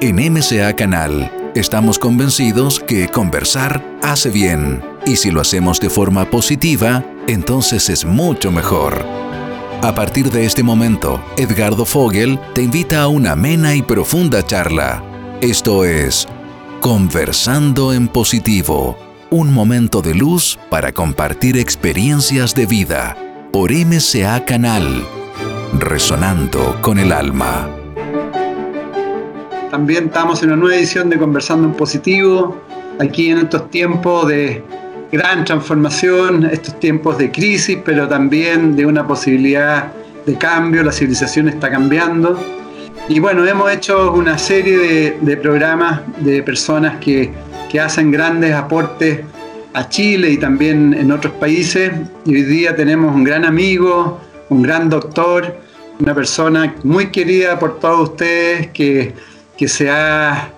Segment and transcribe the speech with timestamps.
[0.00, 6.30] En MCA Canal estamos convencidos que conversar hace bien y si lo hacemos de forma
[6.30, 9.04] positiva, entonces es mucho mejor.
[9.82, 15.02] A partir de este momento, Edgardo Fogel te invita a una amena y profunda charla.
[15.40, 16.28] Esto es
[16.80, 18.96] Conversando en Positivo,
[19.30, 23.16] un momento de luz para compartir experiencias de vida
[23.52, 25.04] por MCA Canal,
[25.76, 27.77] resonando con el alma.
[29.70, 32.56] También estamos en una nueva edición de Conversando en Positivo,
[32.98, 34.62] aquí en estos tiempos de
[35.12, 39.92] gran transformación, estos tiempos de crisis, pero también de una posibilidad
[40.24, 42.38] de cambio, la civilización está cambiando.
[43.10, 47.30] Y bueno, hemos hecho una serie de, programas de personas que,
[47.70, 49.20] que hacen grandes aportes
[49.74, 51.92] a Chile y también en otros países.
[52.24, 55.58] Y hoy día tenemos un gran amigo, un gran doctor,
[56.00, 59.14] una persona muy querida por todos ustedes que
[59.58, 60.52] que se ha,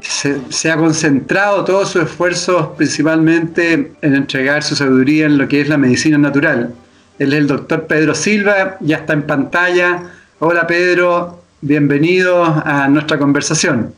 [0.00, 5.68] se, ha concentrado todos sus esfuerzos principalmente en entregar su sabiduría en lo que es
[5.68, 6.72] la medicina natural.
[7.18, 10.12] Él es el doctor Pedro Silva, ya está en pantalla.
[10.38, 13.92] Hola Pedro, bienvenido a nuestra conversación.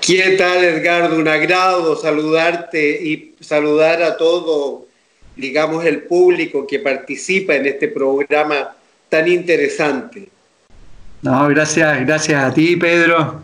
[0.00, 1.16] ¿Qué tal Edgardo?
[1.16, 4.86] Un agrado saludarte y saludar a todo,
[5.34, 8.76] digamos, el público que participa en este programa
[9.08, 10.28] tan interesante.
[11.22, 13.42] No, gracias, gracias a ti, Pedro.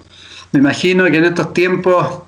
[0.53, 2.23] Me imagino que en estos tiempos,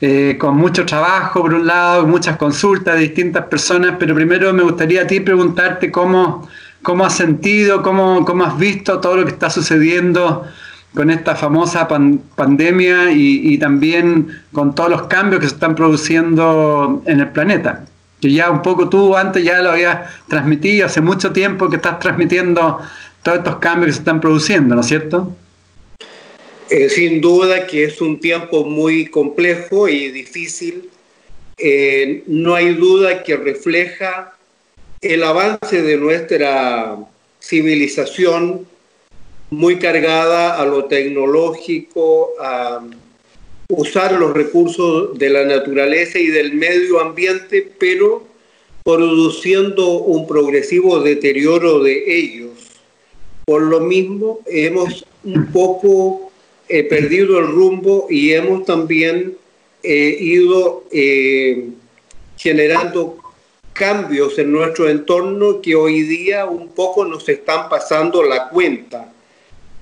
[0.00, 4.62] eh, con mucho trabajo, por un lado, muchas consultas de distintas personas, pero primero me
[4.62, 6.48] gustaría a ti preguntarte cómo,
[6.82, 10.46] cómo has sentido, cómo, cómo has visto todo lo que está sucediendo
[10.94, 11.88] con esta famosa
[12.36, 17.84] pandemia y, y, también con todos los cambios que se están produciendo en el planeta.
[18.20, 19.98] Que ya un poco tú antes ya lo habías
[20.28, 22.80] transmitido, hace mucho tiempo que estás transmitiendo
[23.28, 25.36] todos estos cambios que se están produciendo, ¿no es cierto?
[26.70, 30.88] Eh, sin duda que es un tiempo muy complejo y difícil.
[31.58, 34.34] Eh, no hay duda que refleja
[35.00, 36.96] el avance de nuestra
[37.40, 38.66] civilización
[39.50, 42.82] muy cargada a lo tecnológico, a
[43.68, 48.26] usar los recursos de la naturaleza y del medio ambiente, pero
[48.84, 52.47] produciendo un progresivo deterioro de ellos.
[53.48, 56.30] Por lo mismo, hemos un poco
[56.68, 59.38] eh, perdido el rumbo y hemos también
[59.82, 61.70] eh, ido eh,
[62.36, 63.16] generando
[63.72, 69.10] cambios en nuestro entorno que hoy día un poco nos están pasando la cuenta.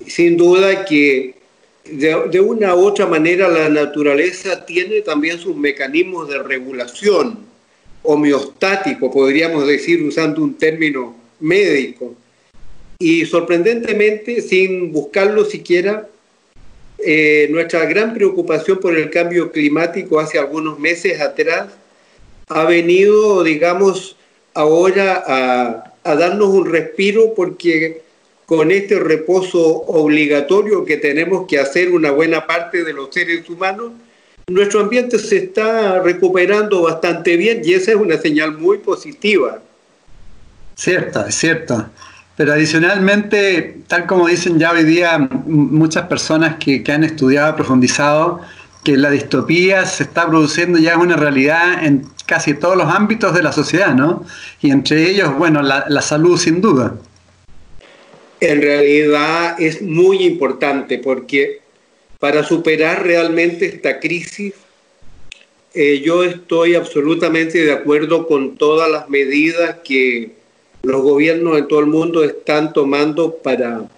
[0.06, 1.34] Sin duda que
[1.86, 7.40] de, de, una u otra manera la naturaleza tiene también sus mecanismos de regulación
[8.04, 12.14] homeostático, podríamos decir usando un término médico.
[12.98, 16.08] Y sorprendentemente, sin buscarlo siquiera,
[16.98, 21.68] eh, nuestra gran preocupación por el cambio climático hace algunos meses atrás
[22.48, 24.16] ha venido, digamos,
[24.54, 28.02] ahora a, a darnos un respiro porque
[28.46, 33.92] con este reposo obligatorio que tenemos que hacer una buena parte de los seres humanos,
[34.48, 39.60] nuestro ambiente se está recuperando bastante bien y esa es una señal muy positiva.
[40.76, 41.90] Cierto, es cierto.
[42.36, 48.40] Pero adicionalmente, tal como dicen ya hoy día muchas personas que, han estudiado, profundizado,
[48.84, 53.42] que la distopía se está produciendo ya una realidad en casi todos los ámbitos de
[53.42, 54.24] la sociedad, ¿no?
[54.60, 56.94] Y entre ellos, bueno, la, salud sin duda.
[58.40, 61.60] En realidad es muy importante porque
[62.18, 64.52] para superar realmente esta crisis,
[65.72, 70.35] eh, yo estoy absolutamente de acuerdo con todas las medidas que
[70.86, 73.90] los gobiernos en todo el mundo están tomando para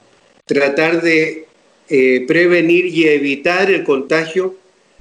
[0.46, 1.44] tratar de
[1.90, 4.54] eh, prevenir y evitar el contagio,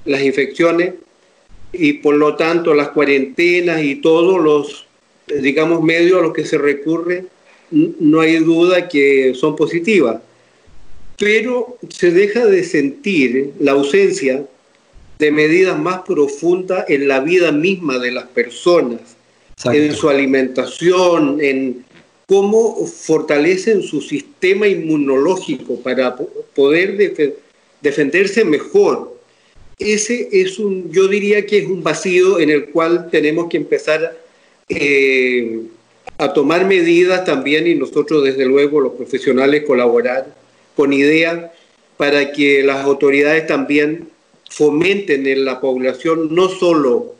[0.04, 0.92] las infecciones
[1.72, 4.86] y por lo tanto las cuarentenas y todos los,
[5.40, 7.24] digamos, medios a los que se recurre,
[7.70, 10.20] no hay duda que son positivas.
[11.16, 14.44] Pero se deja de sentir la ausencia
[15.18, 19.17] de medidas más profundas en la vida misma de las personas
[19.64, 21.84] en su alimentación, en
[22.26, 26.14] cómo fortalecen su sistema inmunológico para
[26.54, 27.32] poder
[27.80, 29.16] defenderse mejor.
[29.78, 34.18] Ese es un, yo diría que es un vacío en el cual tenemos que empezar
[34.68, 35.62] eh,
[36.18, 40.34] a tomar medidas también y nosotros desde luego los profesionales colaborar
[40.76, 41.50] con ideas
[41.96, 44.08] para que las autoridades también
[44.50, 47.14] fomenten en la población no solo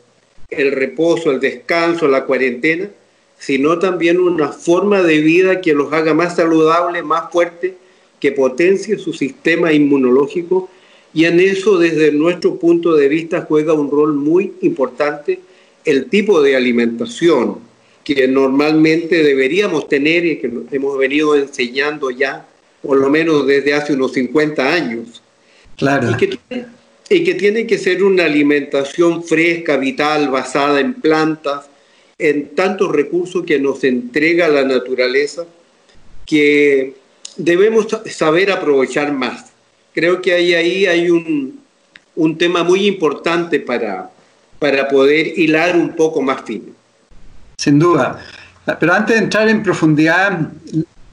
[0.49, 2.89] el reposo, el descanso, la cuarentena,
[3.37, 7.73] sino también una forma de vida que los haga más saludables, más fuertes,
[8.19, 10.69] que potencie su sistema inmunológico
[11.13, 15.39] Y en eso, desde nuestro punto de vista, juega un rol muy importante
[15.85, 17.57] el tipo de alimentación
[18.03, 22.45] que normalmente deberíamos tener y que hemos venido enseñando ya,
[22.81, 25.21] por lo menos desde hace unos 50 años.
[25.77, 26.11] Claro.
[26.11, 26.37] Y que,
[27.09, 31.65] y que tiene que ser una alimentación fresca, vital, basada en plantas,
[32.17, 35.45] en tantos recursos que nos entrega la naturaleza,
[36.25, 36.93] que
[37.35, 39.45] debemos saber aprovechar más.
[39.93, 41.59] Creo que ahí, ahí hay un,
[42.15, 44.11] un tema muy importante para,
[44.59, 46.73] para poder hilar un poco más fino.
[47.57, 48.23] Sin duda.
[48.79, 50.51] Pero antes de entrar en profundidad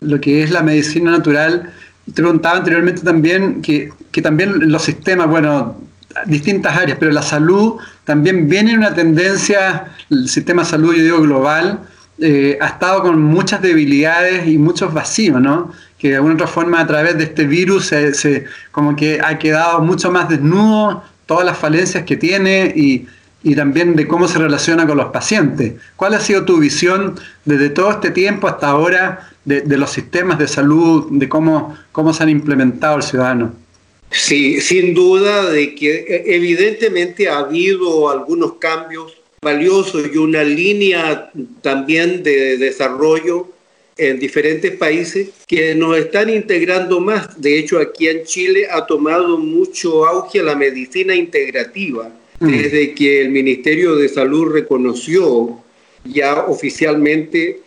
[0.00, 1.72] lo que es la medicina natural,
[2.04, 5.85] te preguntaba anteriormente también que, que también los sistemas, bueno,
[6.24, 11.02] distintas áreas, pero la salud también viene en una tendencia, el sistema de salud, yo
[11.02, 11.80] digo global,
[12.18, 15.72] eh, ha estado con muchas debilidades y muchos vacíos, ¿no?
[15.98, 19.80] Que de alguna otra forma a través de este virus se, como que ha quedado
[19.80, 23.06] mucho más desnudo todas las falencias que tiene y,
[23.42, 25.74] y también de cómo se relaciona con los pacientes.
[25.96, 30.38] ¿Cuál ha sido tu visión desde todo este tiempo hasta ahora de, de los sistemas
[30.38, 33.65] de salud, de cómo, cómo se han implementado el ciudadano?
[34.10, 41.30] Sí, sin duda de que eh, evidentemente ha habido algunos cambios valiosos y una línea
[41.62, 43.48] también de desarrollo
[43.96, 47.40] en diferentes países que nos están integrando más.
[47.40, 52.10] De hecho, aquí en Chile ha tomado mucho auge la medicina integrativa,
[52.40, 52.48] mm.
[52.48, 55.60] desde que el Ministerio de Salud reconoció
[56.04, 57.60] ya oficialmente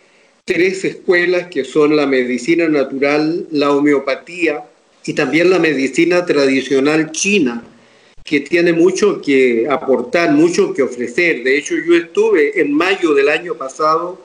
[0.44, 4.64] tres escuelas que son la medicina natural, la homeopatía
[5.04, 7.64] y también la medicina tradicional china,
[8.24, 11.42] que tiene mucho que aportar, mucho que ofrecer.
[11.42, 14.22] De hecho, yo estuve en mayo del año pasado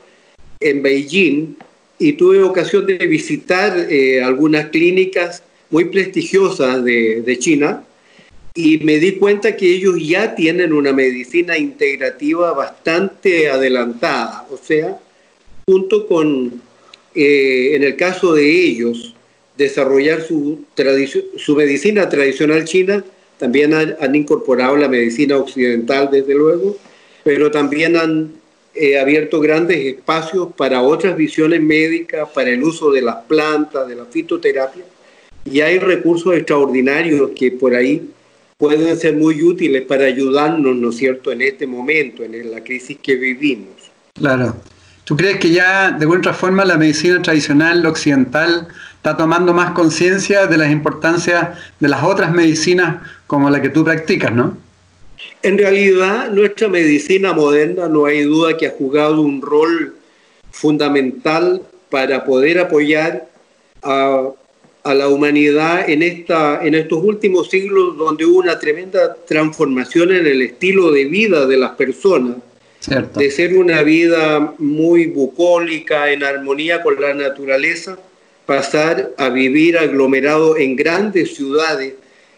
[0.60, 1.56] en Beijing
[1.98, 7.84] y tuve ocasión de visitar eh, algunas clínicas muy prestigiosas de, de, China
[8.54, 14.46] y me di cuenta que ellos ya tienen una medicina integrativa bastante adelantada.
[14.52, 15.00] O sea,
[15.68, 16.62] junto con,
[17.16, 19.15] eh, en el caso de ellos,
[19.58, 20.66] desarrollar su,
[21.38, 23.04] su medicina tradicional china,
[23.38, 26.78] también han, incorporado la medicina occidental, desde luego,
[27.24, 28.32] pero también han
[28.74, 33.96] eh, abierto grandes espacios para otras visiones médicas, para el uso de las plantas, de
[33.96, 34.84] la fitoterapia.
[35.44, 38.10] Y hay recursos extraordinarios que por ahí
[38.58, 42.98] pueden ser muy útiles para ayudarnos, ¿no es cierto?, en este momento, en la crisis
[43.02, 43.92] que vivimos.
[44.14, 44.56] Claro.
[45.06, 50.48] ¿Tú crees que ya de alguna forma la medicina tradicional occidental está tomando más conciencia
[50.48, 52.98] de las importancias de las otras medicinas
[53.28, 54.58] como la que tú practicas, ¿no?
[55.44, 59.96] En realidad, nuestra medicina moderna no hay duda que ha jugado un rol
[60.52, 61.62] fundamental
[61.92, 63.28] para poder apoyar
[63.84, 64.30] a,
[64.84, 70.26] a la humanidad en, esta, en estos últimos siglos donde hubo una tremenda transformación en
[70.26, 72.38] el estilo de vida de las personas.
[72.88, 77.98] De ser una vida muy bucólica, en armonía con la naturaleza,
[78.46, 81.96] pasar a vivir aglomerado en grandes ciudades,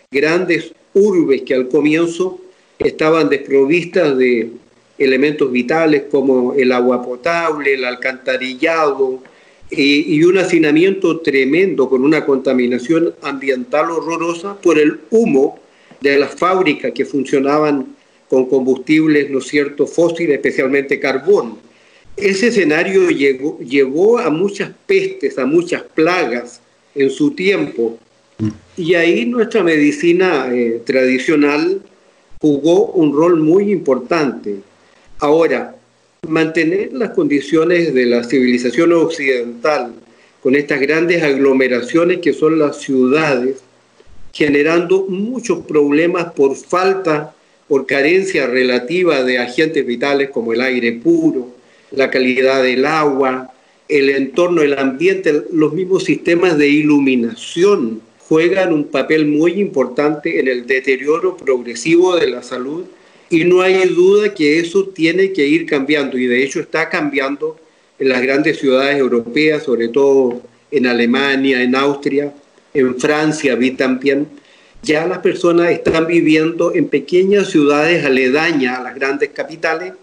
[0.09, 2.39] grandes urbes que al comienzo
[2.79, 4.51] estaban desprovistas de
[4.97, 9.21] elementos vitales como el agua potable, el alcantarillado
[9.69, 15.59] y, y, un hacinamiento tremendo con una contaminación ambiental horrorosa por el humo
[15.99, 17.96] de las fábricas que funcionaban
[18.29, 21.57] con combustibles, ¿no es cierto?, fósiles, especialmente carbón.
[22.15, 26.61] Ese escenario llegó, llevó a muchas pestes, a muchas plagas
[26.95, 27.97] en su tiempo.
[28.39, 28.49] Mm.
[28.77, 31.81] Y ahí nuestra medicina eh, tradicional
[32.41, 34.57] jugó un rol muy importante.
[35.19, 35.75] Ahora,
[36.27, 39.93] mantener las condiciones de la civilización occidental
[40.41, 43.57] con estas grandes aglomeraciones que son las ciudades,
[44.33, 47.33] generando muchos problemas por falta,
[47.67, 51.55] por carencia relativa de agentes vitales como el aire puro,
[51.91, 53.51] la calidad del agua,
[53.87, 60.47] el entorno, el ambiente, los mismos sistemas de iluminación juegan un papel muy importante en
[60.47, 62.83] el deterioro progresivo de la salud
[63.29, 67.57] y no hay duda que eso tiene que ir cambiando y de hecho está cambiando
[67.99, 72.33] en las grandes ciudades europeas, sobre todo en Alemania, en Austria,
[72.73, 74.27] en Francia vi también.
[74.83, 79.93] Ya las personas están viviendo en pequeñas ciudades aledañas a las grandes capitales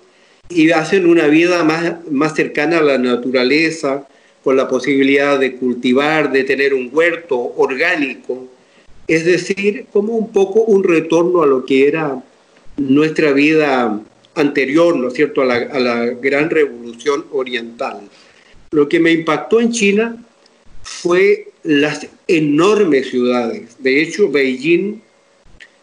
[0.48, 4.06] y hacen una vida más, más cercana a la naturaleza,
[4.42, 8.46] con la posibilidad de cultivar, de tener un huerto orgánico,
[9.06, 12.22] es decir, como un poco un retorno a lo que era
[12.76, 14.00] nuestra vida
[14.34, 18.00] anterior, ¿no es cierto?, a la, a la gran revolución oriental.
[18.70, 20.22] Lo que me impactó en China
[20.82, 23.76] fue las enormes ciudades.
[23.78, 25.00] De hecho, Beijing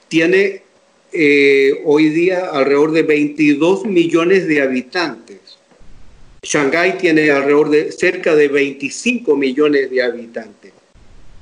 [0.08, 0.62] tiene
[1.12, 5.40] eh, hoy día alrededor de 22 millones de habitantes.
[6.44, 10.72] Shanghái tiene alrededor de cerca de 25 millones de habitantes.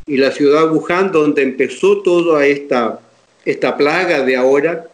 [0.08, 3.00] Y la ciudad Wuhan, donde empezó toda esta,
[3.46, 4.90] esta plaga de ahora,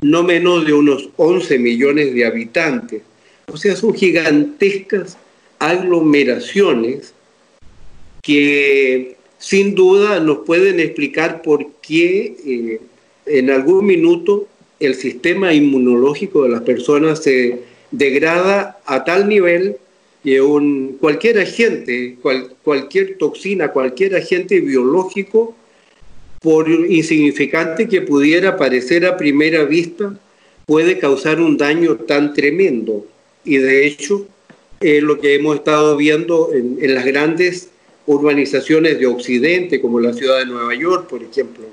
[0.00, 3.02] no menos de unos 11 millones de habitantes.
[3.46, 5.16] O sea, son gigantescas
[5.58, 7.14] aglomeraciones
[8.26, 12.80] que sin duda nos pueden explicar por qué eh,
[13.26, 14.48] en algún minuto
[14.80, 17.60] el sistema inmunológico de las personas se
[17.92, 19.76] degrada a tal nivel
[20.24, 22.16] que un, cualquier agente,
[22.64, 25.54] cualquier toxina, cualquier agente biológico,
[26.40, 30.18] por insignificante que pudiera parecer a primera vista,
[30.66, 33.06] puede causar un daño tan tremendo.
[33.44, 34.26] Y de hecho,
[34.80, 37.70] es lo que hemos estado viendo en, en las grandes
[38.06, 41.64] urbanizaciones de Occidente, como la ciudad de Nueva York, por ejemplo,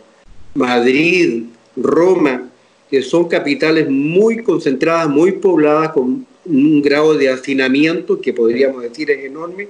[0.56, 1.44] Madrid,
[1.75, 2.50] Roma,
[2.90, 9.10] que son capitales muy concentradas, muy pobladas, con un grado de hacinamiento que podríamos decir
[9.12, 9.68] es enorme,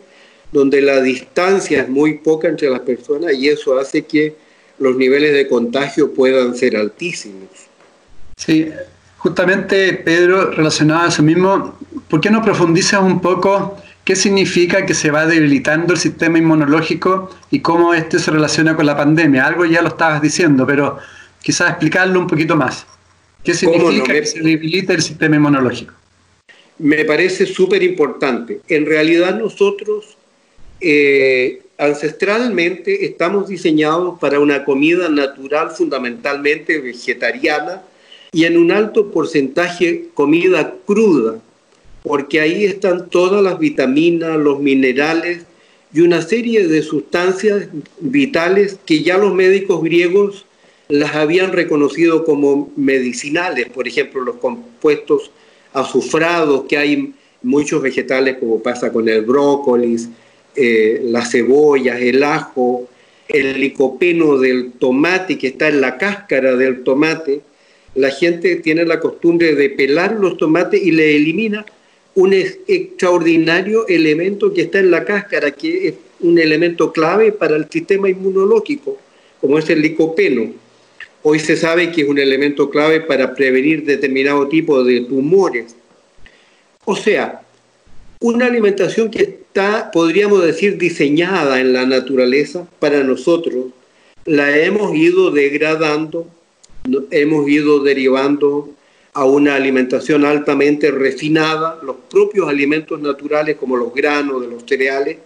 [0.52, 4.36] donde la distancia es muy poca entre las personas y eso hace que
[4.80, 7.50] los niveles de contagio puedan ser altísimos.
[8.38, 8.70] Sí,
[9.18, 11.78] justamente Pedro, relacionado a eso mismo,
[12.10, 17.30] ¿por qué no profundizas un poco qué significa que se va debilitando el sistema inmunológico
[17.52, 19.46] y cómo este se relaciona con la pandemia?
[19.46, 20.98] Algo ya lo estabas diciendo, pero
[21.42, 22.86] quizás explicarlo un poquito más.
[23.44, 25.94] ¿Qué significa que se debilita el sistema inmunológico?
[26.80, 28.62] Me parece súper importante.
[28.68, 30.18] En realidad nosotros
[30.80, 37.82] eh, ancestralmente estamos diseñados para una comida natural fundamentalmente vegetariana
[38.32, 41.40] y en un alto porcentaje comida cruda,
[42.04, 45.46] porque ahí están todas las vitaminas, los minerales
[45.94, 47.68] y una serie de sustancias
[48.00, 50.46] vitales que ya los médicos griegos
[50.90, 55.32] las habían reconocido como medicinales, por ejemplo, los compuestos
[55.72, 59.98] azufrados que hay muchos vegetales, como pasa con el brócoli,
[60.56, 62.88] eh, las cebollas, el ajo,
[63.28, 67.42] el licopeno del tomate que está en la cáscara del tomate.
[67.96, 71.66] La gente tiene la costumbre de pelar los tomates y le elimina
[72.16, 77.68] un extraordinario elemento que está en la cáscara, que es un elemento clave para el
[77.70, 78.98] sistema inmunológico,
[79.42, 80.54] como es el licopeno.
[81.24, 85.76] Hoy se sabe que es un elemento clave para prevenir determinado tipo de tumores.
[86.86, 87.42] O sea,
[88.20, 93.68] una alimentación que está, podríamos decir, diseñada en la naturaleza para nosotros,
[94.26, 96.28] la hemos ido degradando,
[97.12, 98.70] hemos ido derivando
[99.14, 101.80] a una alimentación altamente refinada.
[101.84, 105.18] Los propios alimentos naturales, como los granos de los cereales,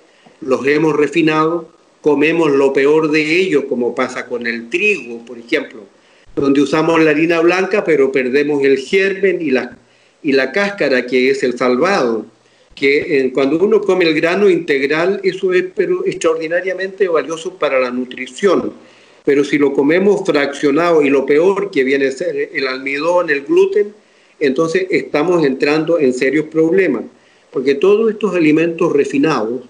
[0.42, 1.78] los hemos refinado
[2.08, 5.82] comemos lo peor de ellos, como pasa con el trigo, por ejemplo,
[6.36, 9.78] donde usamos la harina blanca, pero perdemos el germen y la,
[10.24, 12.26] y la cáscara, que es el salvado.
[12.76, 18.72] Que cuando uno come el grano integral, eso es pero extraordinariamente valioso para la nutrición.
[19.28, 23.42] Pero si lo comemos fraccionado y lo peor que viene a ser el almidón, el
[23.42, 23.94] gluten,
[24.40, 27.04] entonces estamos entrando en serios problemas.
[27.52, 29.64] Porque todos estos alimentos refinados,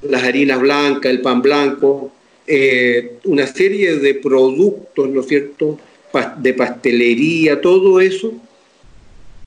[0.00, 2.12] las harinas blancas, el pan blanco,
[2.46, 5.78] eh, una serie de productos, ¿no es cierto?,
[6.38, 8.32] de pastelería, todo eso,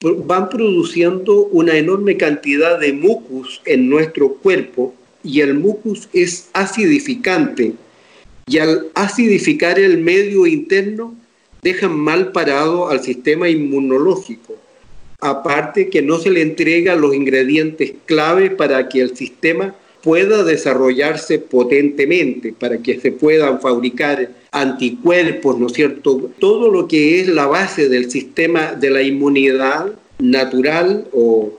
[0.01, 7.74] van produciendo una enorme cantidad de mucus en nuestro cuerpo y el mucus es acidificante
[8.48, 11.16] y al acidificar el medio interno
[11.62, 14.56] dejan mal parado al sistema inmunológico.
[15.20, 19.74] Aparte que no se le entrega los ingredientes clave para que el sistema
[20.04, 26.30] pueda desarrollarse potentemente, para que se puedan fabricar anticuerpos, ¿no es cierto?
[26.38, 31.58] Todo lo que es la base del sistema de la inmunidad natural o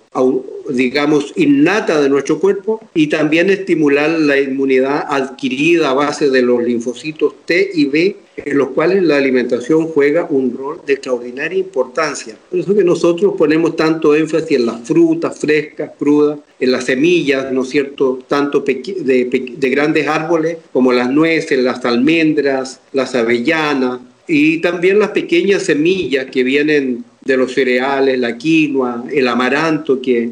[0.71, 6.63] digamos, innata de nuestro cuerpo y también estimular la inmunidad adquirida a base de los
[6.63, 12.37] linfocitos T y B, en los cuales la alimentación juega un rol de extraordinaria importancia.
[12.51, 17.51] Por eso que nosotros ponemos tanto énfasis en las frutas frescas, crudas, en las semillas,
[17.53, 24.01] ¿no es cierto?, tanto de, de grandes árboles como las nueces, las almendras, las avellanas,
[24.29, 30.31] y también las pequeñas semillas que vienen de los cereales, la quinoa, el amaranto, que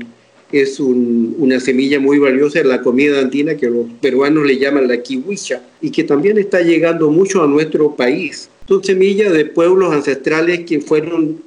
[0.52, 5.02] es una semilla muy valiosa en la comida andina que los peruanos le llaman la
[5.02, 8.48] kiwicha y que también está llegando mucho a nuestro país.
[8.68, 11.42] Son semillas de pueblos ancestrales que fueron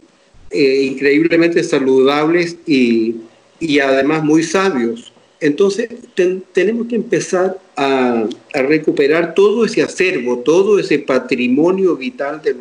[0.52, 3.16] eh, increíblemente saludables y,
[3.60, 5.14] y, además muy sabios.
[5.40, 5.90] Entonces
[6.52, 12.56] tenemos que empezar a, a, recuperar todo ese acervo, todo ese patrimonio vital de,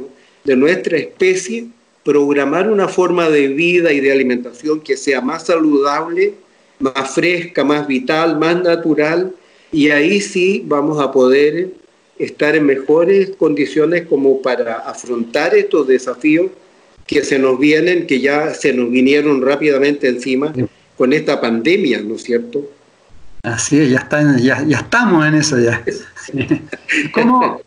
[0.45, 1.66] de nuestra especie,
[2.06, 6.34] programar una forma de vida y de alimentación que sea más saludable,
[6.78, 9.34] más fresca, más vital, más natural,
[9.72, 11.70] y ahí sí vamos a poder
[12.16, 16.52] estar en mejores condiciones como para afrontar estos desafíos
[17.08, 20.54] que se nos vienen, que ya se nos vinieron rápidamente encima
[20.96, 22.70] con esta pandemia, ¿no es cierto?
[23.42, 25.84] Así es, ya, está, ya, ya estamos en eso ya.
[27.12, 27.60] ¿Cómo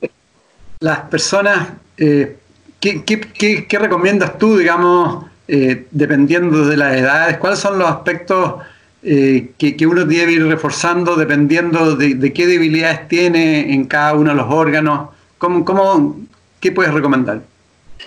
[0.79, 2.38] las personas, eh,
[2.80, 7.38] ¿qué, recomiendas tú, digamos, eh, dependiendo de las edades?
[7.38, 8.56] ¿Cuáles son los aspectos
[9.04, 14.36] eh, que, uno debe ir reforzando dependiendo de, qué debilidades tiene en cada uno de
[14.38, 15.10] los órganos?
[15.38, 16.20] ¿Cómo,
[16.60, 17.42] ¿Qué puedes recomendar?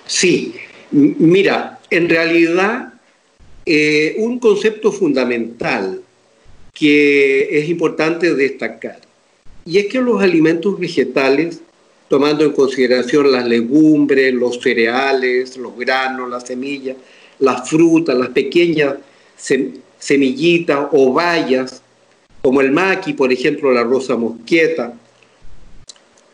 [0.06, 0.54] Sí,
[0.90, 2.92] mira, en realidad
[4.18, 6.02] un concepto fundamental
[6.72, 8.98] que es importante destacar.
[9.64, 11.60] Y es que los alimentos vegetales,
[12.12, 16.94] tomando en consideración las legumbres, los cereales, los granos, las semillas,
[17.38, 18.96] las frutas, las pequeñas
[19.98, 21.80] semillitas o bayas,
[22.42, 24.92] como el maqui, por ejemplo, la rosa mosqueta,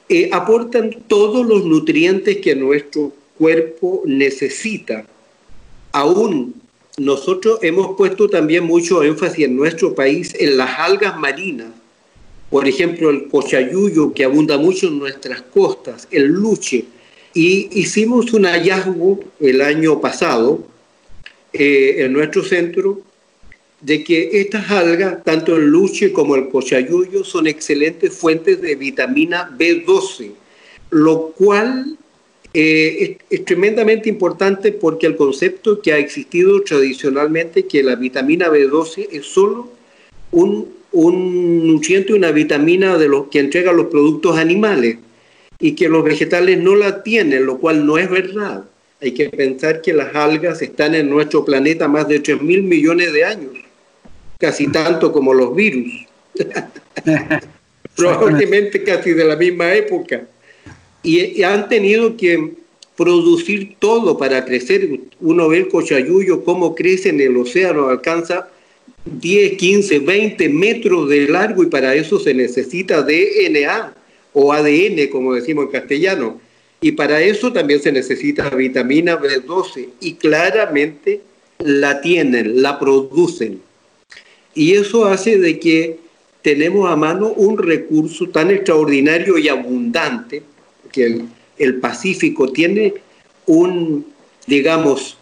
[0.08, 5.06] eh, aportan todos los nutrientes que nuestro cuerpo necesita,
[5.92, 6.54] aún
[6.96, 11.68] nosotros hemos puesto también mucho énfasis en nuestro país en las algas marinas.
[12.50, 16.84] Por ejemplo, el cochayuyo, que abunda mucho en nuestras costas, el luche.
[17.34, 20.64] Y hicimos un hallazgo el año pasado
[21.52, 23.02] eh, en nuestro centro
[23.80, 29.54] de que estas algas, tanto el luche como el cochayuyo, son excelentes fuentes de vitamina
[29.56, 30.32] B12,
[30.90, 31.96] lo cual
[32.54, 39.08] eh, es, tremendamente importante porque el concepto que ha existido tradicionalmente, que la vitamina B12
[39.12, 39.68] es solo
[40.32, 44.98] un, un nutriente, una vitamina de los que entregan los productos animales
[45.58, 48.64] y que los vegetales no la tienen, lo cual no es verdad.
[49.00, 53.12] Hay que pensar que las algas están en nuestro planeta más de 3 mil millones
[53.12, 53.52] de años,
[54.38, 55.92] casi tanto como los virus.
[57.96, 60.22] Probablemente casi de la misma época
[61.02, 62.52] y, han tenido que
[62.96, 64.88] producir todo para crecer.
[65.20, 68.48] Uno ve el cochayuyo, cómo crece en el océano, alcanza
[69.20, 73.94] 10, 15, 20 metros de largo y para eso se necesita DNA
[74.32, 76.40] o ADN, como decimos en castellano.
[76.80, 81.22] Y para eso también se necesita vitamina B12 y claramente
[81.58, 83.60] la tienen, la producen.
[84.54, 85.98] Y eso hace de que
[86.42, 90.42] tenemos a mano un recurso tan extraordinario y abundante
[90.92, 91.24] que
[91.58, 92.94] el, Pacífico tiene
[93.46, 94.06] un,
[94.46, 95.17] digamos,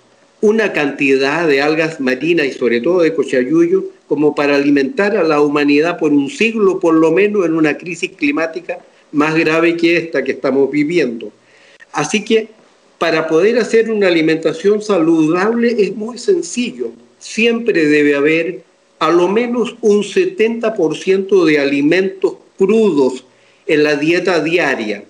[0.46, 5.40] una cantidad de algas marinas y sobre todo de cochayuyo como para alimentar a la
[5.40, 8.78] humanidad por un siglo por lo menos en una crisis climática
[9.10, 11.32] más grave que esta que estamos viviendo.
[11.90, 12.48] Así que
[12.96, 16.92] para poder hacer una alimentación saludable es muy sencillo.
[17.18, 18.62] Siempre debe haber
[19.00, 23.24] a lo menos un 70% de alimentos crudos
[23.66, 25.02] en la dieta diaria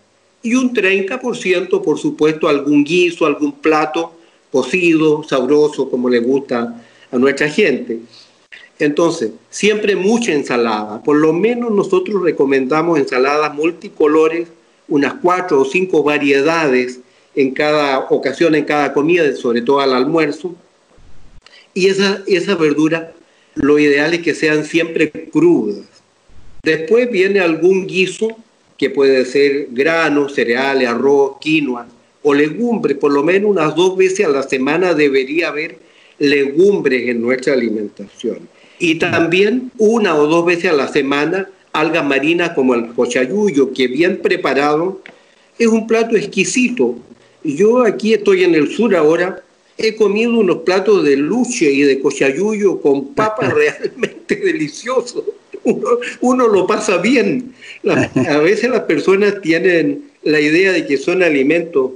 [0.42, 4.15] y un 30%, por supuesto, algún guiso, algún plato
[4.56, 7.98] cocido, sabroso, como le gusta a nuestra gente.
[8.78, 11.02] Entonces, siempre mucha ensalada.
[11.02, 14.48] Por lo menos nosotros recomendamos ensaladas multicolores,
[14.88, 17.00] unas cuatro o cinco variedades
[17.34, 20.54] en cada ocasión, en cada comida, sobre todo al almuerzo.
[21.74, 23.12] Y esa, esa verdura,
[23.56, 25.84] lo ideal es que sean siempre crudas.
[26.62, 28.28] Después viene algún guiso
[28.78, 31.88] que puede ser granos, cereales, arroz, quinoa
[32.28, 35.78] o legumbres, por lo menos unas dos veces a la semana debería haber
[36.18, 38.48] legumbres en nuestra alimentación.
[38.80, 43.86] Y también una o dos veces a la semana algas marinas como el cochayuyo, que
[43.86, 45.00] bien preparado
[45.56, 46.96] es un plato exquisito.
[47.44, 49.40] Yo aquí estoy en el sur ahora,
[49.78, 55.22] he comido unos platos de luche y de cochayuyo con papas realmente deliciosos
[56.20, 57.54] uno, lo pasa bien.
[57.84, 61.92] a veces las personas tienen la idea de que son alimentos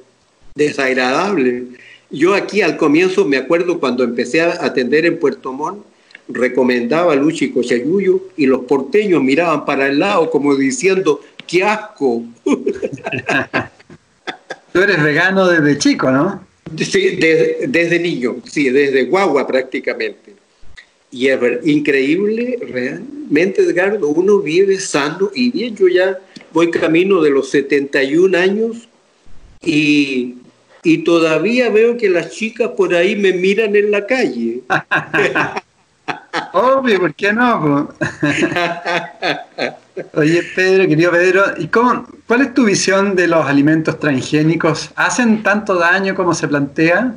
[0.66, 1.64] desagradables.
[2.10, 5.84] Yo aquí al comienzo me acuerdo cuando empecé a atender en Puerto Montt,
[6.28, 12.24] recomendaba Luchi y Cochayuyo y los porteños miraban para el lado como diciendo, ¡qué asco!
[14.72, 16.46] Tú eres vegano desde chico, ¿no?
[16.76, 17.18] Sí,
[17.66, 20.34] desde niño, sí, desde guagua prácticamente.
[21.10, 25.74] Y es increíble, realmente, Edgardo, uno vive sano y bien.
[25.74, 26.16] Yo ya
[26.52, 28.88] voy camino de los 71 años
[29.62, 30.36] y,
[30.82, 34.62] y todavía veo que las chicas por ahí me miran en la calle.
[36.52, 37.88] Obvio, ¿por qué no?
[40.14, 44.90] Oye, Pedro, querido Pedro, ¿y cómo, cuál es tu visión de los alimentos transgénicos?
[44.96, 47.14] ¿Hacen tanto daño como se plantea?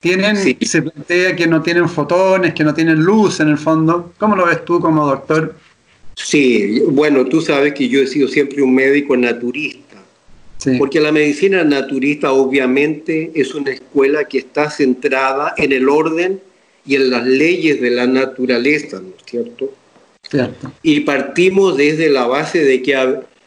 [0.00, 4.12] ¿Tienen, Se plantea que no tienen fotones, que no tienen luz en el fondo.
[4.18, 5.56] ¿Cómo lo ves tú como doctor?
[6.14, 9.87] Sí, bueno, tú sabes que yo he sido siempre un médico naturista.
[10.78, 16.40] Porque la medicina naturista obviamente es una escuela que está centrada en el orden
[16.84, 19.72] y en las leyes de la naturaleza, ¿no es cierto?
[20.28, 20.72] Cierto.
[20.82, 22.96] Y partimos desde la base de que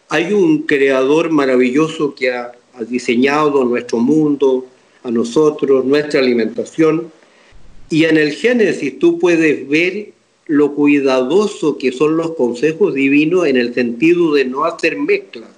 [0.10, 2.54] hay un creador maravilloso que ha
[2.88, 4.68] diseñado nuestro mundo,
[5.04, 7.12] a nosotros, nuestra alimentación.
[7.90, 10.12] Y en el Génesis tú puedes ver
[10.48, 15.50] lo cuidadoso que son los consejos divinos en el sentido de no hacer mezclas,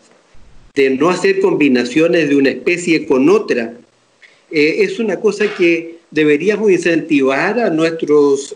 [0.76, 3.76] de no hacer combinaciones de una especie con otra.
[4.50, 8.56] Eh, es una cosa que deberíamos incentivar a nuestros,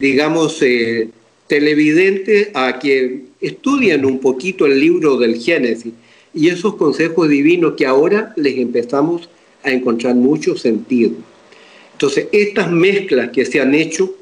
[0.00, 1.08] digamos, eh,
[1.46, 5.92] televidentes a que estudien un poquito el libro del Génesis
[6.34, 9.28] y esos consejos divinos que ahora les empezamos
[9.62, 11.12] a encontrar mucho sentido.
[11.92, 14.12] Entonces, estas mezclas que se han hecho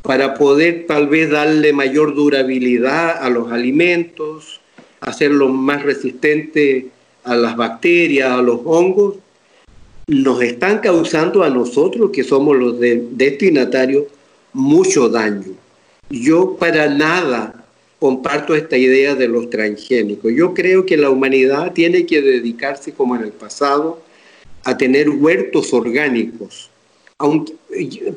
[0.00, 4.61] para poder tal vez darle mayor durabilidad a los alimentos,
[5.02, 6.86] hacerlos más resistentes
[7.24, 9.16] a las bacterias, a los hongos,
[10.06, 14.04] nos están causando a nosotros, que somos los destinatarios,
[14.52, 15.54] mucho daño.
[16.10, 17.64] Yo para nada
[17.98, 20.32] comparto esta idea de los transgénicos.
[20.34, 24.02] Yo creo que la humanidad tiene que dedicarse, como en el pasado,
[24.64, 26.68] a tener huertos orgánicos.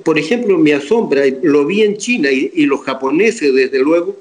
[0.03, 4.17] Por ejemplo, me asombra, lo vi en China y, los japoneses, desde luego,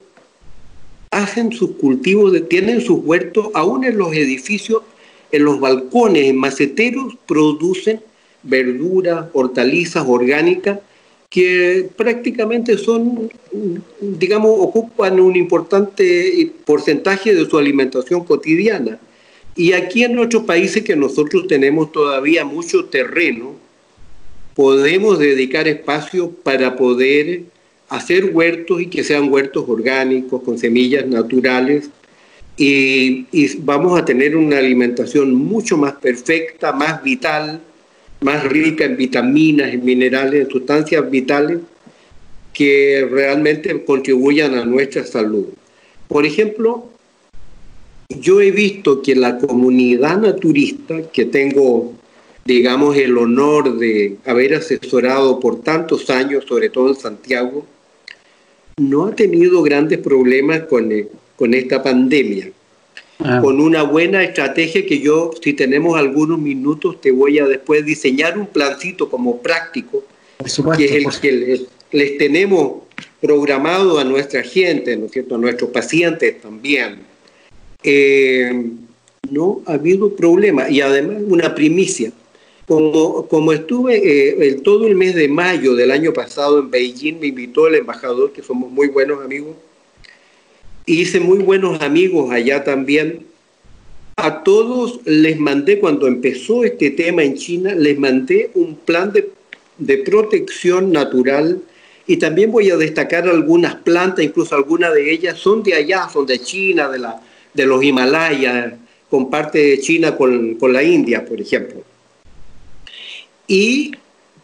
[1.14, 4.82] hacen sus cultivos, tienen sus huertos, aún en los edificios,
[5.30, 8.00] en los balcones, en maceteros, producen
[8.42, 10.80] verduras, hortalizas orgánicas
[11.30, 13.30] que prácticamente son,
[14.00, 19.00] digamos, ocupan un importante porcentaje de su alimentación cotidiana.
[19.56, 23.54] Y aquí en nuestros países que nosotros tenemos todavía mucho terreno,
[24.54, 27.42] podemos dedicar espacio para poder
[27.88, 31.90] hacer huertos y que sean huertos orgánicos, con semillas naturales,
[32.56, 37.60] y, vamos a tener una alimentación mucho más perfecta, más vital,
[38.20, 41.58] más rica en vitaminas, en minerales, en sustancias vitales
[42.52, 45.46] que realmente contribuyan a nuestra salud.
[46.06, 46.88] Por ejemplo,
[48.08, 51.94] yo he visto que la comunidad naturista, que tengo,
[52.44, 57.66] digamos, el honor de haber asesorado por tantos años, sobre todo en Santiago,
[58.76, 62.50] no ha tenido grandes problemas con, eh, con esta pandemia.
[63.20, 63.40] Ah.
[63.40, 68.36] Con una buena estrategia que yo, si tenemos algunos minutos, te voy a después diseñar
[68.36, 70.04] un plancito como práctico,
[70.76, 72.82] que es el que les, les tenemos
[73.20, 77.14] programado a nuestra gente, ¿no es cierto?, a nuestros pacientes también
[77.84, 78.70] eh,
[79.30, 80.68] no ha habido problema.
[80.68, 82.10] Y además una primicia.
[82.66, 87.26] Como, como estuve eh, todo el mes de mayo del año pasado en Beijing, me
[87.26, 89.56] invitó el embajador, que somos muy buenos amigos,
[90.86, 93.26] hice muy buenos amigos allá también.
[94.16, 99.30] A todos les mandé, cuando empezó este tema en China, les mandé un plan de,
[99.78, 101.60] de protección natural
[102.06, 106.26] y también voy a destacar algunas plantas, incluso algunas de ellas son de allá, son
[106.26, 107.20] de China, de la,
[107.54, 108.74] de los Himalayas,
[109.08, 111.82] con parte de China con, la India, por ejemplo.
[113.46, 113.92] Y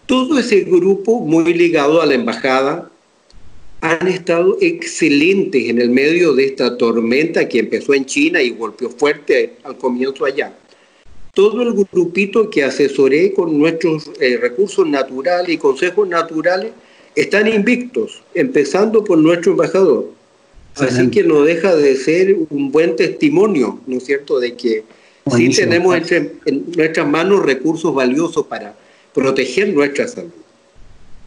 [0.06, 2.90] todo ese grupo, muy ligado a la embajada,
[3.80, 8.90] han estado excelentes en el medio de esta tormenta que empezó en China y golpeó
[8.90, 10.54] fuerte al comienzo allá.
[11.32, 16.72] Todo el grupito que asesoré con nuestros eh, recursos naturales y consejos naturales
[17.14, 20.10] están invictos, empezando por nuestro embajador.
[20.76, 24.84] Así que no deja de ser un buen testimonio, ¿no es cierto?, de que
[25.36, 28.74] sí tenemos en nuestras manos recursos valiosos para
[29.20, 30.30] proteger nuestra salud.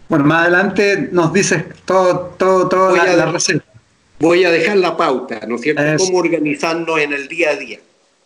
[0.10, 3.64] Bueno, más adelante nos dices todo, todo, todo la, la, receta.
[4.20, 7.80] Voy a dejar la pauta, ¿no es cierto?, cómo organizarnos en el día a día.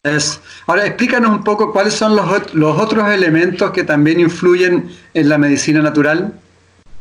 [0.04, 0.40] Es.
[0.68, 5.38] Ahora, explícanos un poco cuáles son los, los otros elementos que también influyen en la
[5.38, 6.34] medicina natural,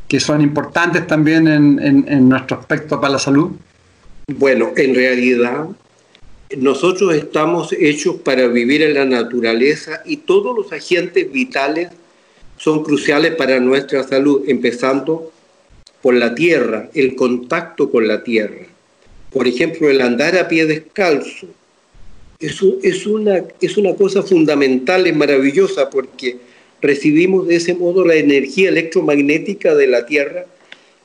[0.09, 3.51] que son importantes también en, en nuestro aspecto para la salud.
[4.27, 5.67] Bueno, en realidad
[6.57, 11.91] nosotros estamos hechos para vivir en la naturaleza y todos los agentes vitales
[12.57, 15.33] son cruciales para nuestra salud, empezando
[16.03, 18.67] por la tierra, el contacto con la tierra.
[19.33, 21.47] Por ejemplo, el andar a pie descalzo.
[22.39, 26.37] Es una, es una cosa fundamental, es maravillosa porque
[26.83, 30.45] recibimos de ese modo la energía electromagnética de la tierra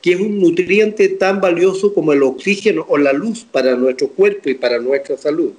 [0.02, 4.50] que es un nutriente tan valioso como el oxígeno o la luz para nuestro cuerpo
[4.50, 5.52] y para nuestra salud.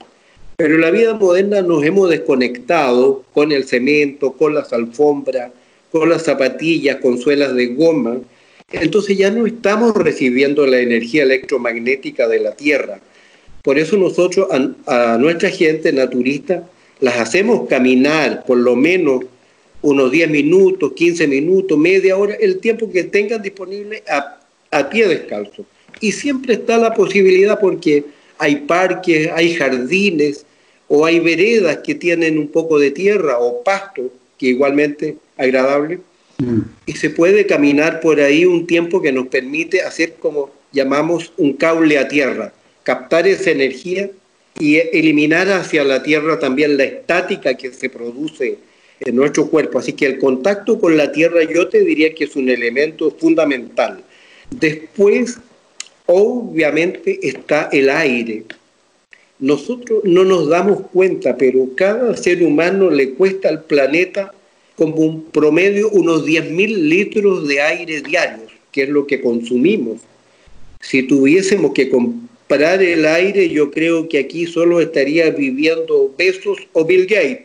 [0.57, 5.51] Pero en la vida moderna nos hemos desconectado con el cemento, con las alfombras,
[5.93, 8.17] con las zapatillas, con suelas de goma.
[8.71, 12.99] Entonces ya no estamos recibiendo la energía electromagnética de la Tierra.
[13.61, 14.47] Por eso nosotros
[14.87, 16.67] a, nuestra gente naturista
[16.99, 19.23] las hacemos caminar por lo menos
[19.83, 24.39] unos 10 minutos, 15 minutos, media hora, el tiempo que tengan disponible a,
[24.71, 25.63] a pie descalzo.
[25.99, 28.03] Y siempre está la posibilidad porque
[28.39, 30.43] hay parques, hay jardines
[30.87, 34.09] o hay veredas que tienen un poco de tierra o pasto,
[34.43, 35.99] que igualmente agradable,
[36.39, 36.59] mm.
[36.85, 41.53] y se puede caminar por ahí un tiempo que nos permite hacer como llamamos un
[41.53, 42.51] cable a tierra,
[42.83, 44.09] captar esa energía
[44.59, 48.57] y eliminar hacia la tierra también la estática que se produce
[48.99, 49.79] en nuestro cuerpo.
[49.79, 54.03] Así que el contacto con la tierra yo te diría que es un elemento fundamental.
[54.51, 55.37] Después
[56.05, 58.43] obviamente está el aire.
[59.43, 64.33] Nosotros no nos damos cuenta, pero cada ser humano le cuesta al planeta
[64.77, 69.99] como un promedio unos 10.000 litros de aire diarios, que es lo que consumimos.
[70.79, 76.85] Si tuviésemos que comprar el aire, yo creo que aquí solo estaría viviendo Besos o
[76.85, 77.41] Bill Gates.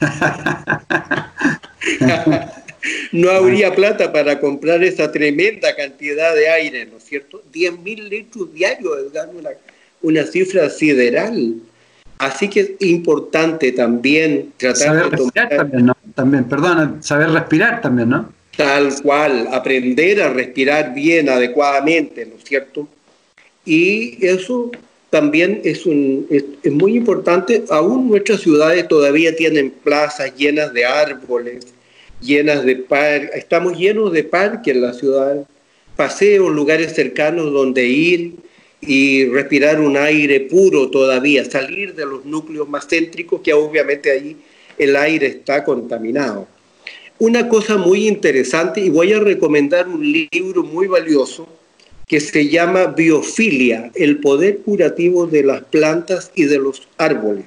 [3.10, 7.42] no habría plata para comprar esa tremenda cantidad de aire, ¿no es cierto?
[7.52, 9.50] 10.000 litros diarios es una,
[10.04, 11.54] una cifra sideral.
[12.18, 15.48] Así que es importante también tratar de tomar...
[15.48, 15.96] También, ¿no?
[16.14, 18.32] También, perdón, saber respirar también, ¿no?
[18.56, 22.86] Tal cual, aprender a respirar bien, adecuadamente, ¿no es cierto?
[23.64, 24.70] Y eso
[25.10, 27.64] también es, un, es, muy importante.
[27.70, 31.66] Aún nuestras ciudades todavía tienen plazas llenas de árboles,
[32.20, 35.46] llenas de parques, estamos llenos de parques en la ciudad,
[35.96, 38.43] paseos, lugares cercanos donde ir
[38.86, 44.36] y respirar un aire puro todavía, salir de los núcleos más céntricos que obviamente ahí
[44.78, 46.46] el aire está contaminado.
[47.18, 51.46] Una cosa muy interesante, y voy a recomendar un libro muy valioso
[52.06, 57.46] que se llama Biofilia, el poder curativo de las plantas y de los árboles.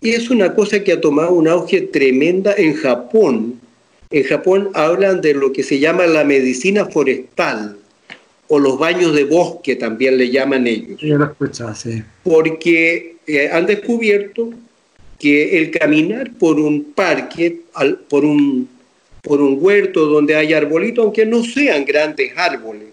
[0.00, 3.60] Y es una cosa que ha tomado un auge tremenda en Japón,
[4.10, 7.79] en Japón hablan de lo que se llama la medicina forestal
[8.52, 11.00] o los baños de bosque también le llaman ellos.
[11.00, 11.34] lo
[11.74, 12.02] sí.
[12.24, 14.50] Porque eh, han descubierto
[15.20, 17.60] que el caminar por un parque,
[18.08, 18.68] por, un,
[19.22, 22.88] por un huerto donde hay arbolitos, aunque no sean grandes árboles,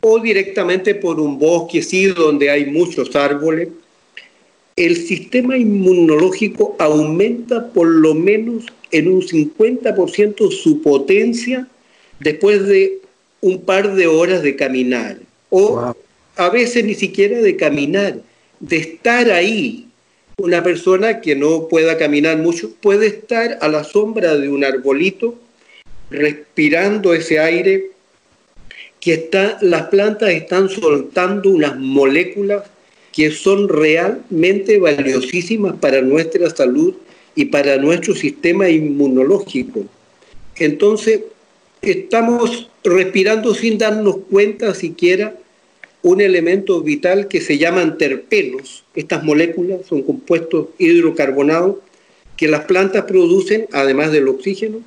[0.00, 3.68] o directamente por un bosque, sí, donde hay muchos árboles,
[4.74, 11.68] el sistema inmunológico aumenta por lo menos en un 50% su potencia
[12.20, 13.00] después de
[13.40, 15.18] un par de horas de caminar.
[15.50, 15.94] O
[16.36, 18.18] a veces ni siquiera de caminar,
[18.60, 19.86] de estar ahí.
[20.36, 25.34] Una persona que no pueda caminar mucho puede estar a la sombra de un arbolito
[26.10, 27.90] respirando ese aire
[29.00, 32.64] que está, las plantas están soltando unas moléculas
[33.12, 36.94] que son realmente valiosísimas para nuestra salud
[37.34, 39.84] y para nuestro sistema inmunológico.
[40.56, 41.22] Entonces,
[41.82, 45.34] estamos respirando sin darnos cuenta siquiera
[46.02, 48.84] un elemento vital que se llaman terpenos.
[48.94, 51.76] Estas moléculas son compuestos hidrocarbonados
[52.36, 54.78] que las plantas producen, además del oxígeno,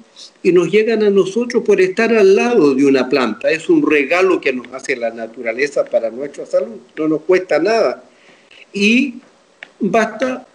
[0.41, 3.51] y nos llegan a nosotros por estar al lado de una planta.
[3.51, 6.77] Es un regalo que nos hace la naturaleza para nuestra salud.
[6.97, 8.05] No nos cuesta nada
[8.71, 9.15] y
[9.81, 10.47] basta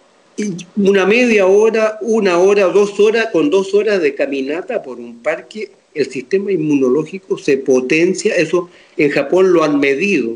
[0.75, 5.71] una media hora, una hora, dos horas, con dos horas de caminata por un parque,
[5.97, 10.35] el sistema inmunológico se potencia, eso en Japón lo han medido.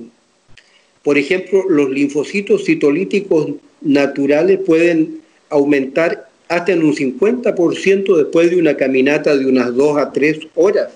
[1.03, 3.47] Por ejemplo, los linfocitos citolíticos
[3.81, 10.11] naturales pueden aumentar hasta en un 50% después de una caminata de unas dos a
[10.11, 10.89] tres horas.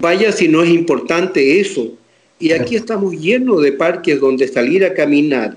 [0.00, 1.92] Vaya si no es importante eso.
[2.38, 5.56] Y aquí estamos llenos de parques donde salir a caminar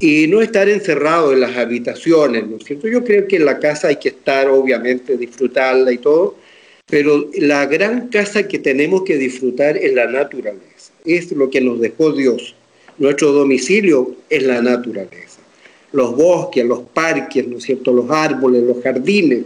[0.00, 2.88] y no estar encerrado en las habitaciones, ¿no es cierto?
[2.88, 6.36] Yo creo que en la casa hay que estar, obviamente, disfrutarla y todo,
[6.88, 11.80] pero la gran casa que tenemos que disfrutar es la naturaleza, es lo que nos
[11.80, 12.54] dejó Dios.
[12.98, 15.40] Nuestro domicilio es la naturaleza.
[15.92, 17.92] Los bosques, los parques, ¿no es cierto?
[17.92, 19.44] Los árboles, los jardines.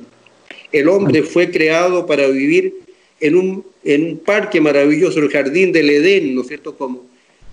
[0.73, 2.75] El hombre fue creado para vivir
[3.21, 6.77] en un en un parque maravilloso, el jardín del Edén, ¿no es cierto?
[6.77, 7.05] Como,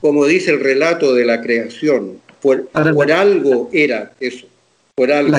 [0.02, 2.20] como dice el relato de la creación.
[2.42, 4.48] Por, por algo era eso.
[5.00, 5.32] Por algo.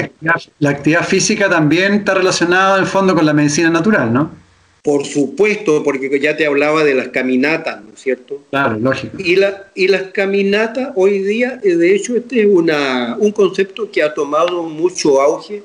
[0.59, 4.31] La actividad, física también está relacionada en el fondo con la medicina natural, ¿no?
[4.83, 8.42] Por supuesto, porque ya te hablaba de las caminatas, ¿no es cierto?
[8.49, 9.18] Claro, lógico.
[9.18, 13.90] Y, la, y las caminatas hoy día, eh, de hecho, este es una, un concepto
[13.90, 15.62] que ha tomado mucho auge.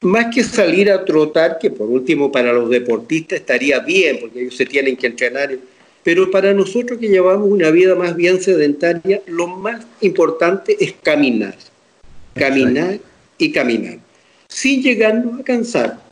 [0.00, 4.56] Más que salir a trotar, que por último para los deportistas estaría bien, porque ellos
[4.56, 5.56] se tienen que entrenar,
[6.02, 11.54] pero para nosotros que llevamos una vida más bien sedentaria, lo más importante es caminar,
[12.38, 12.98] caminar
[13.38, 13.98] y caminar,
[14.48, 16.06] sin llegarnos a cansar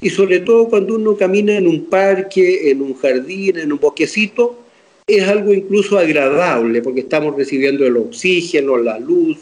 [0.00, 4.64] y sobre todo cuando uno camina en un parque, en un jardín, en un bosquecito,
[5.06, 9.38] es algo incluso agradable porque estamos recibiendo el oxígeno, la luz,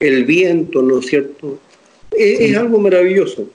[0.00, 1.58] el viento, ¿no es cierto?
[2.10, 3.48] Es, algo maravilloso.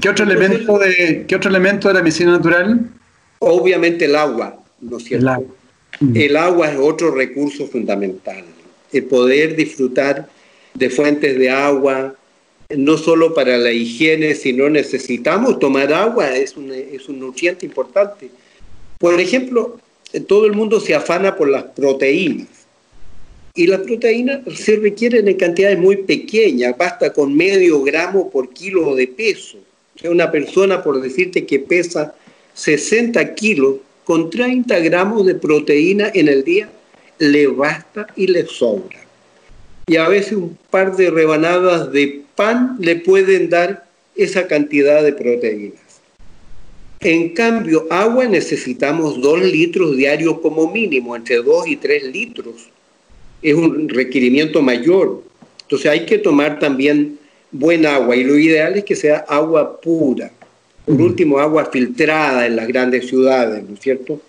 [0.00, 2.90] ¿Qué otro, elemento de, ¿Qué otro elemento de la medicina natural?
[3.38, 5.24] Obviamente el agua, ¿no es cierto?
[5.24, 5.54] El agua.
[6.00, 6.16] Mm.
[6.16, 8.44] el agua es otro recurso fundamental.
[8.92, 10.28] El poder disfrutar
[10.74, 12.16] de fuentes de agua,
[12.76, 18.30] no solo para la higiene, sino necesitamos tomar agua, es un, es un nutriente importante.
[18.98, 19.78] Por ejemplo,
[20.26, 22.48] todo el mundo se afana por las proteínas.
[23.54, 28.96] Y las proteínas se requieren en cantidades muy pequeñas, basta con medio gramo por kilo
[28.96, 29.58] de peso.
[29.94, 32.14] O sea, una persona, por decirte que pesa
[32.54, 36.68] 60 kilos, con 30 gramos de proteína en el día,
[37.18, 39.03] le basta y le sobra
[39.86, 45.12] y a veces un par de rebanadas de pan le pueden dar esa cantidad de
[45.12, 45.80] proteínas.
[47.00, 52.70] En cambio, agua necesitamos dos litros diarios como mínimo, entre dos y tres litros.
[53.42, 55.22] Es un requerimiento mayor.
[55.62, 57.18] Entonces hay que tomar también
[57.50, 60.30] buen agua y lo ideal es que sea agua pura.
[60.86, 64.20] Por último, agua filtrada en las grandes ciudades, ¿no es cierto?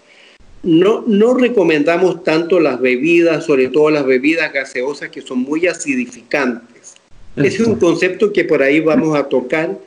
[0.66, 6.96] No, no recomendamos tanto las bebidas, sobre todo las bebidas gaseosas que son muy acidificantes.
[7.36, 9.78] Ese es un concepto que por ahí vamos a tocar,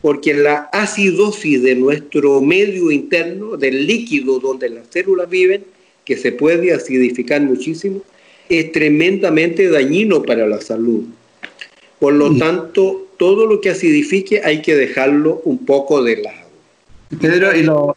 [0.00, 5.64] porque la acidosis de nuestro medio interno, del líquido donde las células viven,
[6.04, 8.02] que se puede acidificar muchísimo,
[8.48, 11.02] es tremendamente dañino para la salud.
[11.98, 16.48] Por lo tanto, todo lo que acidifique hay que dejarlo un poco de lado.
[17.20, 17.96] Pedro, y lo,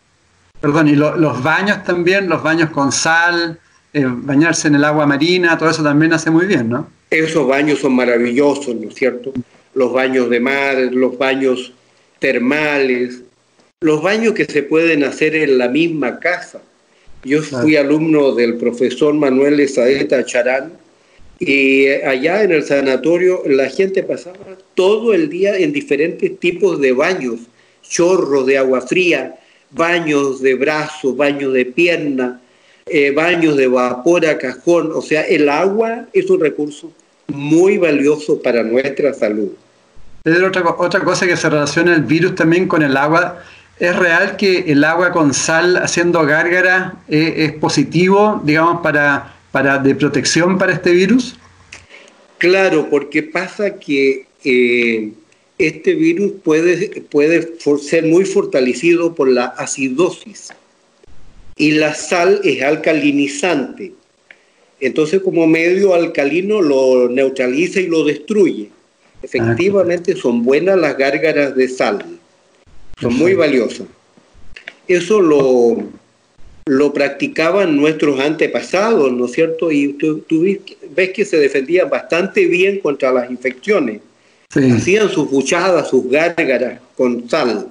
[0.61, 3.59] Perdón, y los baños también, los baños con sal,
[3.93, 6.87] eh, bañarse en el agua marina, todo eso también hace muy bien, ¿no?
[7.09, 9.33] Esos baños son maravillosos, ¿no es cierto?
[9.73, 11.73] Los baños de mar, los baños
[12.19, 13.21] termales,
[13.81, 16.61] los baños que se pueden hacer en la misma casa.
[17.23, 20.73] Yo fui alumno del profesor Manuel Esaeta Charán
[21.39, 24.37] y allá en el sanatorio la gente pasaba
[24.75, 27.39] todo el día en diferentes tipos de baños,
[27.81, 29.35] chorros de agua fría,
[29.71, 32.39] baños de brazo, baños de pierna,
[32.85, 34.91] eh, baños de vapor a cajón.
[34.93, 36.91] O sea, el agua es un recurso
[37.27, 39.49] muy valioso para nuestra salud.
[40.23, 43.39] Pedro, otra, otra cosa que se relaciona el virus también con el agua.
[43.79, 49.79] ¿Es real que el agua con sal haciendo gárgara eh, es positivo, digamos, para, para,
[49.79, 51.35] de protección para este virus?
[52.37, 55.11] Claro, porque pasa que eh,
[55.67, 60.49] este virus puede, puede ser muy fortalecido por la acidosis
[61.55, 63.93] y la sal es alcalinizante.
[64.79, 68.69] Entonces como medio alcalino lo neutraliza y lo destruye.
[69.21, 72.03] Efectivamente son buenas las gárgaras de sal,
[72.99, 73.85] son muy valiosas.
[74.87, 75.77] Eso lo,
[76.65, 79.71] lo practicaban nuestros antepasados, ¿no es cierto?
[79.71, 80.43] Y tú, tú
[80.89, 84.01] ves que se defendían bastante bien contra las infecciones.
[84.53, 87.67] Hacían sus buchadas, sus gárgaras con sal.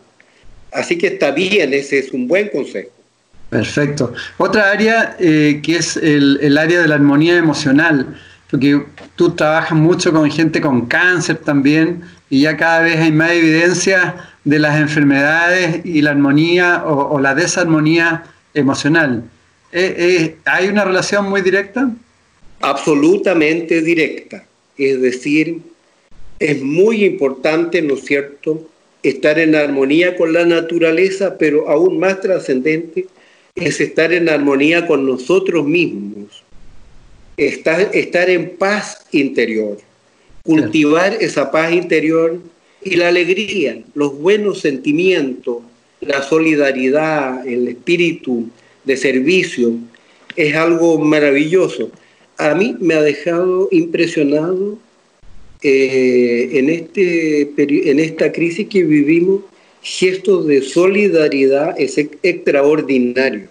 [0.73, 2.91] Así que está bien, ese es un buen consejo.
[3.51, 4.15] Perfecto.
[4.39, 8.17] Otra área eh, que es el, área de la armonía emocional,
[8.49, 8.85] porque
[9.17, 14.15] tú trabajas mucho con gente con cáncer también y ya cada vez hay más evidencia
[14.45, 18.23] de las enfermedades y la armonía o, la desarmonía
[18.55, 19.25] emocional.
[19.73, 21.91] Eh, eh, ¿Hay una relación muy directa?
[22.61, 24.45] Absolutamente directa.
[24.79, 25.61] Es decir,
[26.41, 28.67] es muy importante, ¿no es cierto?,
[29.03, 33.07] estar en armonía con la naturaleza, pero aún más trascendente
[33.55, 36.43] es estar en armonía con nosotros mismos,
[37.37, 39.79] estar, estar en paz interior,
[40.43, 42.39] cultivar esa paz interior
[42.83, 45.59] y la alegría, los buenos sentimientos,
[46.01, 48.49] la solidaridad, el espíritu
[48.85, 49.75] de servicio,
[50.37, 51.91] es algo maravilloso.
[52.39, 54.79] A mí me ha dejado impresionado
[55.63, 57.51] eh, en, este,
[57.91, 59.43] en esta crisis que vivimos,
[59.83, 63.49] gestos de solidaridad es extraordinarios.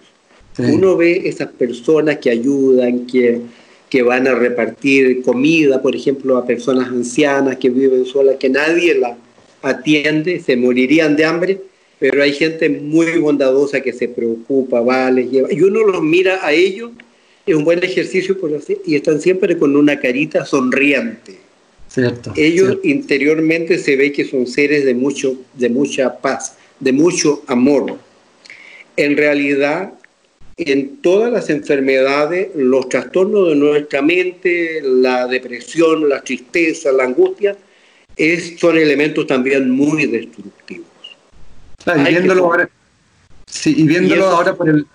[0.58, 3.40] Uno ve esas personas que ayudan, que,
[3.90, 8.96] que van a repartir comida, por ejemplo, a personas ancianas que viven solas, que nadie
[8.96, 9.18] la
[9.62, 11.62] atiende, se morirían de hambre,
[11.98, 15.52] pero hay gente muy bondadosa que se preocupa, va, les lleva.
[15.52, 16.92] Y uno los mira a ellos,
[17.46, 21.49] es un buen ejercicio por así, y están siempre con una carita sonriente.
[21.90, 27.44] Cierto, ellos interiormente se ve que son seres de, mucho, de mucha paz, de mucho
[27.48, 27.98] amor.
[28.96, 29.94] En realidad,
[30.56, 37.58] en todas las enfermedades, los trastornos de nuestra mente, la depresión, la tristeza, la angustia,
[38.16, 40.90] es, son elementos también muy destructivos
[41.96, 42.70] y viéndolo, ahora,
[43.46, 44.86] sí, y viéndolo ahora por el...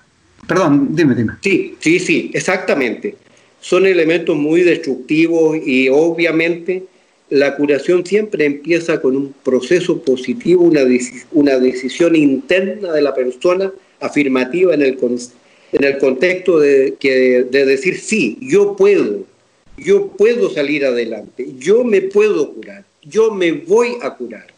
[0.47, 1.35] Perdón, dime, dime.
[1.43, 3.17] Sí, sí, sí, exactamente.
[3.65, 6.83] Son elementos muy destructivos y obviamente
[7.31, 10.83] la curación siempre empieza con un proceso positivo, una,
[11.33, 14.99] una decisión interna de la persona afirmativa en el,
[15.73, 19.25] en el contexto de, que, de decir, sí, yo puedo,
[19.79, 24.55] yo puedo salir adelante, yo me puedo curar, yo me voy a curar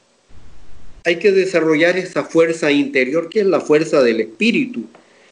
[1.04, 4.82] hay que desarrollar esa fuerza interior que es la fuerza del espíritu,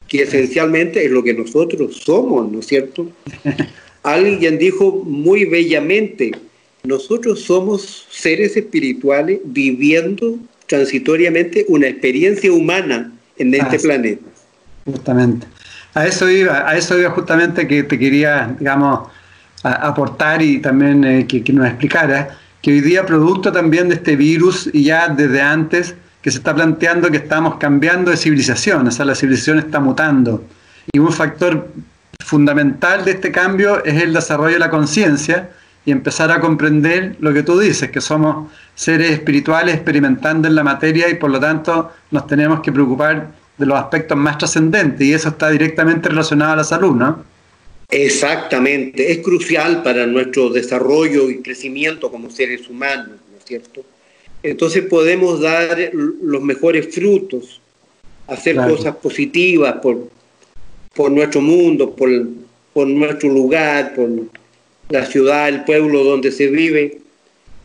[0.09, 3.11] que esencialmente es lo que nosotros somos, ¿no es cierto?
[4.03, 6.33] Alguien dijo muy bellamente,
[6.83, 14.23] nosotros somos seres espirituales viviendo transitoriamente una experiencia humana en este planeta.
[14.85, 15.47] Justamente.
[15.95, 19.09] A eso iba, a eso iba justamente que te quería, digamos,
[19.63, 24.17] aportar y también eh, que, que nos explicara que hoy día, producto también de este
[24.17, 25.95] virus y ya desde antes,
[26.25, 30.43] que se está planteando que estamos cambiando de civilización, o sea, la civilización está mutando.
[30.91, 31.69] Y un factor
[32.19, 35.51] fundamental de este cambio es el desarrollo de la conciencia
[35.85, 40.65] y empezar a comprender lo que tú dices, que somos seres espirituales experimentando en la
[40.65, 45.13] materia y por lo tanto nos tenemos que preocupar de los aspectos más trascendentes y
[45.13, 47.23] eso está directamente relacionado a la salud, ¿no?
[47.91, 53.85] Exactamente, es crucial para nuestro desarrollo y crecimiento como seres humanos, ¿no es cierto?
[54.45, 57.63] Entonces podemos dar los mejores frutos,
[58.27, 60.11] hacer cosas positivas por,
[60.95, 62.11] por nuestro mundo, por,
[62.75, 64.11] por nuestro lugar, por
[64.91, 66.99] la ciudad, el pueblo donde se vive.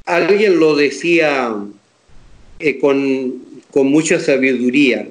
[0.05, 1.53] Alguien lo decía
[2.59, 5.05] eh, con, con mucha sabiduría.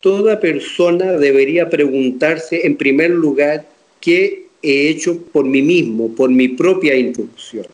[0.00, 3.68] Toda persona debería preguntarse en primer lugar
[4.00, 7.66] qué he hecho por mí mismo, por mi propia instrucción.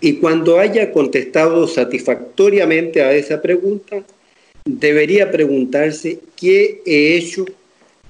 [0.00, 4.02] Y cuando haya contestado satisfactoriamente a esa pregunta,
[4.64, 7.46] debería preguntarse qué he hecho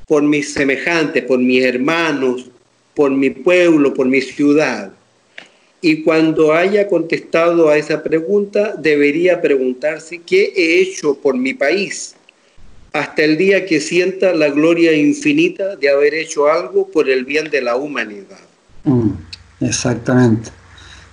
[0.07, 2.51] por mis semejantes, por mis hermanos,
[2.95, 4.93] por mi pueblo, por mi ciudad.
[5.80, 12.16] Y cuando haya contestado a esa pregunta, debería preguntarse qué he hecho por mi país,
[12.93, 17.49] hasta el día que sienta la gloria infinita de haber hecho algo por el bien
[17.51, 18.41] de la humanidad.
[18.82, 19.11] Mm,
[19.61, 20.51] exactamente.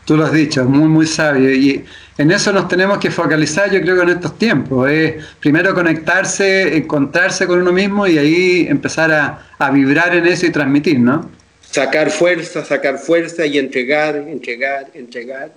[0.06, 1.52] Tú lo has dicho, muy, muy sabio.
[1.52, 1.84] Y
[2.18, 4.90] en eso nos tenemos que focalizar, yo creo que en estos tiempos.
[4.90, 10.46] Es primero conectarse, encontrarse con uno mismo y ahí empezar a, a vibrar en eso
[10.46, 11.30] y transmitir, ¿no?
[11.62, 15.52] Sacar fuerza, sacar fuerza y entregar, entregar, entregar,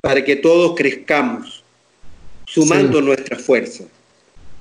[0.00, 1.64] para que todos crezcamos,
[2.46, 3.84] sumando nuestra fuerza.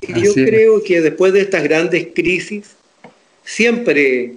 [0.01, 2.75] Y yo creo que después de estas grandes crisis,
[3.43, 4.33] siempre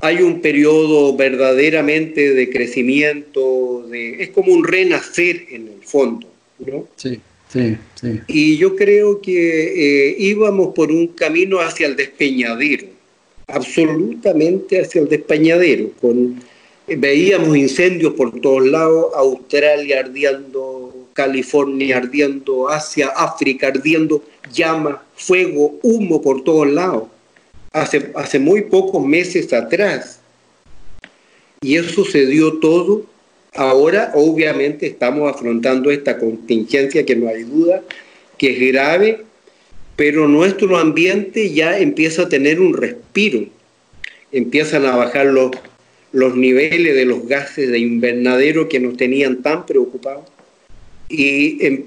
[0.00, 6.26] hay un periodo verdaderamente de crecimiento, de, es como un renacer en el fondo,
[6.58, 6.86] ¿no?
[6.96, 8.20] Sí, sí, sí.
[8.26, 12.86] Y yo creo que eh, íbamos por un camino hacia el despeñadero,
[13.46, 16.40] absolutamente hacia el despeñadero, con,
[16.86, 24.22] veíamos incendios por todos lados, Australia ardiendo, California ardiendo, Asia, África ardiendo,
[24.52, 27.04] llama, fuego, humo por todos lados,
[27.74, 30.20] hace, hace muy pocos meses atrás.
[31.60, 33.04] Y eso sucedió todo.
[33.52, 37.82] Ahora, obviamente, estamos afrontando esta contingencia que no hay duda,
[38.38, 39.20] que es grave,
[39.96, 43.46] pero nuestro ambiente ya empieza a tener un respiro.
[44.32, 45.50] Empiezan a bajar los,
[46.12, 50.24] los niveles de los gases de invernadero que nos tenían tan preocupados.
[51.08, 51.84] Y em,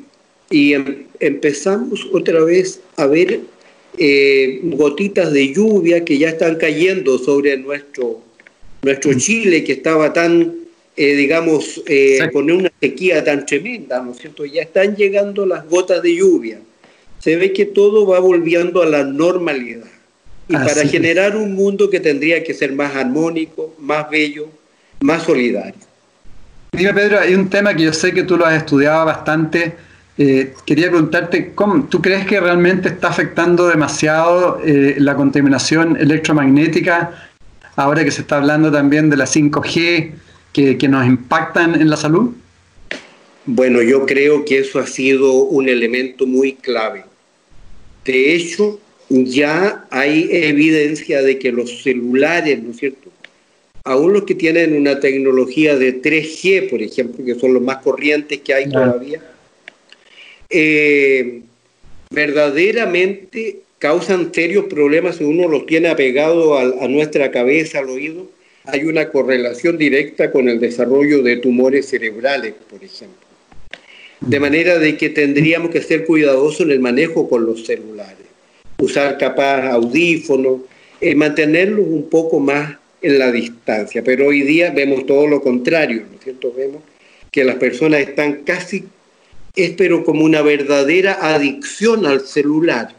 [0.49, 3.41] y em, empezamos otra vez a ver
[3.97, 8.21] eh, gotitas de lluvia que ya están cayendo sobre nuestro,
[8.81, 9.17] nuestro mm.
[9.17, 10.53] Chile que estaba tan,
[10.95, 14.45] eh, digamos, eh, con una sequía tan tremenda, ¿no es cierto?
[14.45, 16.59] Ya están llegando las gotas de lluvia.
[17.19, 19.87] Se ve que todo va volviendo a la normalidad.
[20.49, 24.47] Y para generar un mundo que tendría que ser más armónico, más bello,
[25.01, 25.87] más solidario.
[26.71, 29.73] Dime, Pedro, hay un tema que yo sé que tú lo has estudiado bastante,
[30.17, 37.29] eh, quería preguntarte, ¿cómo, ¿tú crees que realmente está afectando demasiado eh, la contaminación electromagnética
[37.75, 40.11] ahora que se está hablando también de la 5G
[40.51, 42.31] que, que nos impactan en la salud?
[43.45, 47.05] Bueno, yo creo que eso ha sido un elemento muy clave.
[48.03, 53.09] De hecho, ya hay evidencia de que los celulares, ¿no es cierto?
[53.83, 58.41] Aún los que tienen una tecnología de 3G, por ejemplo, que son los más corrientes
[58.41, 59.21] que hay todavía,
[60.49, 61.41] eh,
[62.09, 68.29] verdaderamente causan serios problemas si uno los tiene apegado a, nuestra cabeza, al oído.
[68.65, 73.25] Hay una correlación directa con el desarrollo de tumores cerebrales, por ejemplo.
[74.19, 78.27] De manera de que tendríamos que ser cuidadosos en el manejo con los celulares
[78.79, 80.61] usar capaz audífonos,
[81.01, 84.03] eh, mantenerlos un poco más en la distancia.
[84.03, 86.53] Pero hoy día vemos todo lo contrario, ¿no cierto?
[86.55, 86.83] Vemos
[87.31, 88.85] que las personas están casi,
[89.57, 92.95] es pero como una verdadera adicción al celular.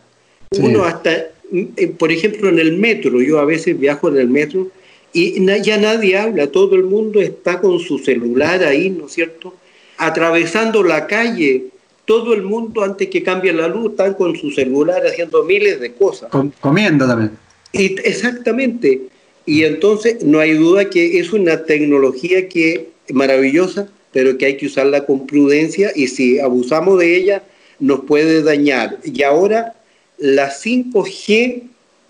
[0.59, 4.70] Uno hasta, eh, por ejemplo, en el metro, yo a veces viajo en el metro
[5.12, 9.54] y ya nadie habla, todo el mundo está con su celular ahí, ¿no es cierto?
[9.96, 11.66] Atravesando la calle,
[12.04, 15.92] todo el mundo antes que cambie la luz están con su celular haciendo miles de
[15.92, 16.30] cosas.
[16.61, 17.32] comiendo también.
[17.72, 19.02] Y, exactamente.
[19.46, 24.66] Y entonces no hay duda que es una tecnología que maravillosa, pero que hay que
[24.66, 27.42] usarla con prudencia y si abusamos de ella
[27.78, 28.98] nos puede dañar.
[29.04, 29.74] Y ahora
[30.18, 31.62] la 5G,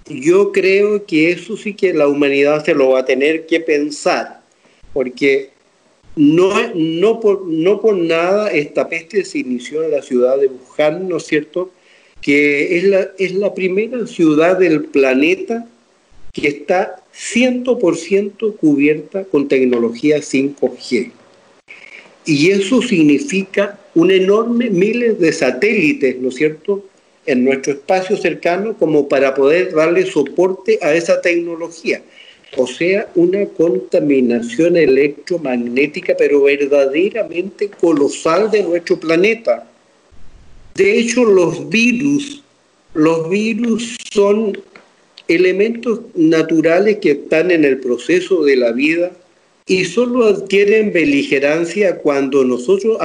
[0.08, 4.40] yo creo que eso sí que la humanidad se lo va a tener que pensar,
[4.92, 5.50] porque
[6.16, 11.08] no, no, por, no por nada esta peste se inició en la ciudad de Wuhan,
[11.08, 11.70] ¿no es cierto?
[12.20, 15.68] Que es la, es la primera ciudad del planeta
[16.32, 21.12] que está 100% cubierta con tecnología 5G.
[22.28, 26.84] Y eso significa un enorme miles de satélites, ¿no es cierto?,
[27.26, 32.00] en nuestro espacio cercano como para poder darle soporte a esa tecnología
[32.56, 39.66] o sea, una contaminación electromagnética, pero verdaderamente colosal de nuestro planeta.
[40.74, 42.42] De hecho, los virus,
[42.94, 44.58] los virus son
[45.26, 49.12] elementos naturales que están en el proceso de la vida
[49.68, 52.98] y solo adquieren beligerancia cuando nosotros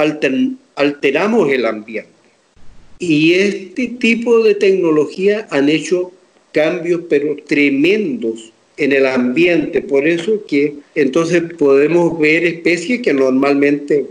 [0.76, 2.10] alteramos el ambiente.
[2.98, 6.10] Y este tipo de tecnología han hecho
[6.52, 9.82] cambios pero tremendos en el ambiente.
[9.82, 14.06] Por eso que entonces podemos ver especies que normalmente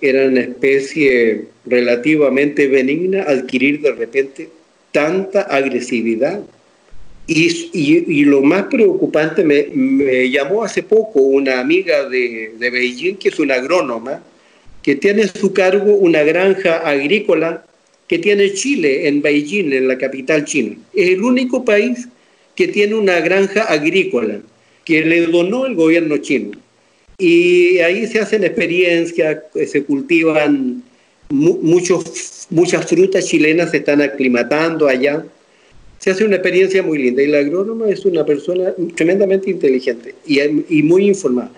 [0.00, 4.48] eran especies relativamente benignas, adquirir de repente
[4.92, 6.40] tanta agresividad.
[7.30, 13.28] Y, lo más preocupante, me, me, llamó hace poco una amiga de, de Beijing, que
[13.28, 14.22] es una agrónoma,
[14.82, 17.66] que tiene a su cargo una granja agrícola
[18.08, 20.76] que tiene Chile en Beijing, en la capital china.
[20.94, 22.08] Es el único país
[22.56, 24.40] que tiene una granja agrícola
[24.84, 26.52] que le donó el gobierno chino.
[27.18, 30.82] Y ahí se hacen experiencias, se cultivan
[31.28, 35.24] muchos, muchas frutas chilenas, se están aclimatando allá.
[35.98, 40.40] Se hace una experiencia muy linda y la agrónoma es una persona tremendamente inteligente y,
[40.40, 41.50] y muy informada.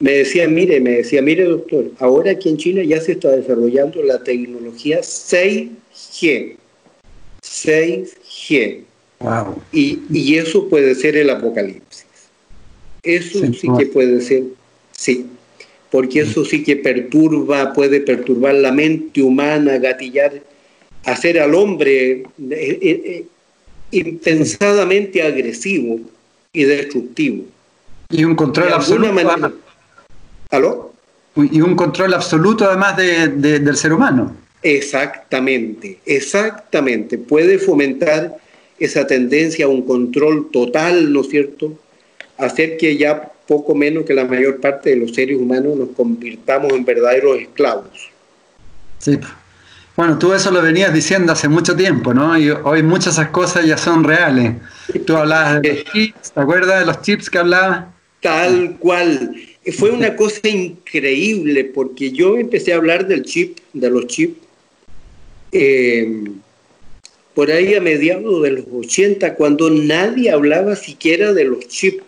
[0.00, 4.00] Me decía, mire, me decía, mire doctor, ahora aquí en China ya se está desarrollando
[4.02, 6.56] la tecnología 6G.
[7.42, 8.84] 6G.
[9.72, 12.06] Y, eso puede ser el apocalipsis.
[13.02, 14.44] Eso sí, que puede ser,
[14.92, 15.26] sí,
[15.90, 20.42] porque eso sí que perturba, puede perturbar la mente humana, gatillar,
[21.04, 23.24] hacer al hombre eh, eh, eh,
[23.90, 26.00] impensadamente agresivo
[26.52, 27.44] y destructivo.
[28.10, 29.12] Y un control absoluto.
[29.12, 29.52] Manera,
[30.50, 30.92] ¿Aló?
[31.36, 34.34] Y un control absoluto además del ser humano.
[34.62, 37.16] Exactamente, exactamente.
[37.16, 38.36] Puede fomentar
[38.78, 41.78] esa tendencia a un control total, ¿no es cierto?,
[42.38, 46.72] hacer que ya poco menos que la mayor parte de los seres humanos nos convirtamos
[46.72, 48.10] en verdaderos esclavos.
[48.98, 49.18] Sí.
[49.98, 52.38] Bueno, tú eso lo venías diciendo hace mucho tiempo, ¿no?
[52.38, 54.52] Y hoy muchas de esas cosas ya son reales.
[55.04, 57.86] Tú hablabas de los chips, ¿te acuerdas de los chips que hablabas?
[58.20, 59.34] Tal cual.
[59.76, 64.38] Fue una cosa increíble porque yo empecé a hablar del chip, de los chips,
[65.50, 66.30] eh,
[67.34, 72.04] por ahí a mediados de los 80, cuando nadie hablaba siquiera de los chips.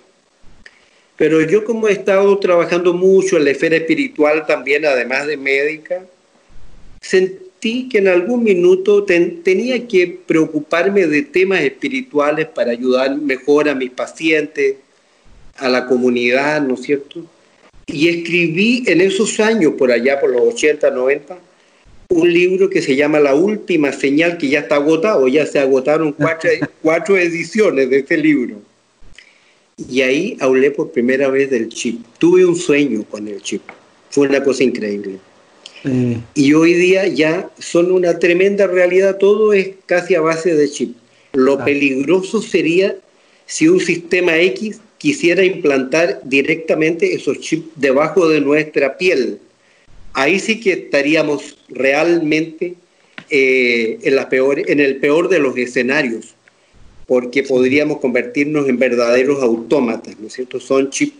[1.16, 6.04] Pero yo como he estado trabajando mucho en la esfera espiritual también, además de médica,
[7.00, 13.74] sentí que en algún minuto tenía que preocuparme de temas espirituales para ayudar mejor a
[13.74, 14.76] mis pacientes,
[15.56, 17.24] a la comunidad, ¿no es cierto?
[17.86, 21.38] Y escribí en esos años, por allá por los 80, 90,
[22.08, 26.12] un libro que se llama La Última Señal, que ya está agotado, ya se agotaron
[26.12, 26.50] cuatro,
[26.82, 28.56] cuatro ediciones de este libro.
[29.76, 32.04] Y ahí hablé por primera vez del chip.
[32.18, 33.62] Tuve un sueño con el chip.
[34.10, 35.18] Fue una cosa increíble.
[36.34, 40.96] Y hoy día ya son una tremenda realidad, todo es casi a base de chip.
[41.32, 42.96] Lo peligroso sería
[43.46, 49.38] si un sistema X quisiera implantar directamente esos chips debajo de nuestra piel.
[50.12, 52.74] Ahí sí que estaríamos realmente
[53.30, 56.34] eh, en, la peor, en el peor de los escenarios,
[57.06, 60.60] porque podríamos convertirnos en verdaderos autómatas, ¿no es cierto?
[60.60, 61.14] Son chips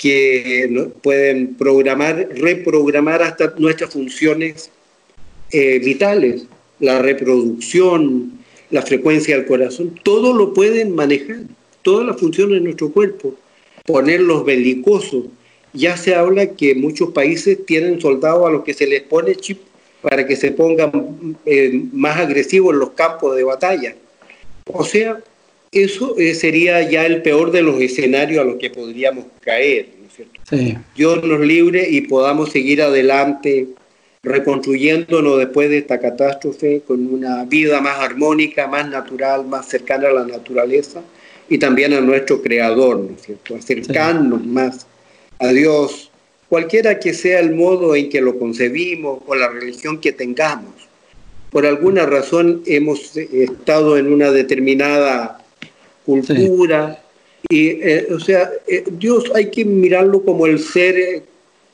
[0.00, 4.70] que pueden programar, reprogramar hasta nuestras funciones
[5.52, 6.46] eh, vitales,
[6.78, 8.32] la reproducción,
[8.70, 11.40] la frecuencia del corazón, todo lo pueden manejar
[11.82, 13.34] todas las funciones de nuestro cuerpo,
[13.84, 15.26] ponerlos belicosos.
[15.74, 19.60] Ya se habla que muchos países tienen soldados a los que se les pone chip
[20.00, 23.94] para que se pongan eh, más agresivos en los campos de batalla.
[24.64, 25.22] O sea,
[25.72, 30.06] eso eh, sería ya el peor de los escenarios a los que podríamos caer, ¿no
[30.06, 30.80] es cierto?
[30.96, 33.68] Dios nos libre y podamos seguir adelante
[34.22, 40.12] reconstruyéndonos después de esta catástrofe con una vida más armónica, más natural, más cercana a
[40.12, 41.02] la naturaleza
[41.48, 43.54] y también a nuestro Creador, ¿no es cierto?
[43.54, 44.86] Acercarnos más
[45.38, 46.10] a Dios,
[46.48, 50.74] cualquiera que sea el modo en que lo concebimos o la religión que tengamos.
[51.50, 55.39] Por alguna razón hemos estado en una determinada
[56.10, 57.02] cultura
[57.48, 61.24] y, eh, o sea, eh, Dios hay que mirarlo como el ser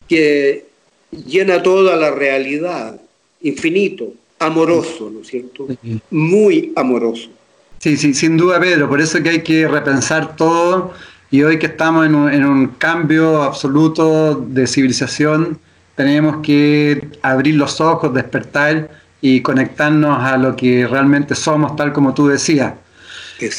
[0.09, 0.67] que
[1.11, 3.01] llena toda la realidad,
[3.43, 5.67] infinito, amoroso, ¿no es cierto?
[6.11, 7.29] Muy amoroso.
[7.79, 8.89] Sí, sí, sin duda, Pedro.
[8.89, 10.93] Por eso que hay que repensar todo.
[11.31, 15.59] Y hoy que estamos en un, cambio absoluto de civilización,
[15.97, 18.89] tenemos que abrir los ojos, despertar
[19.21, 22.75] y conectarnos a lo que realmente somos, tal como tú decías.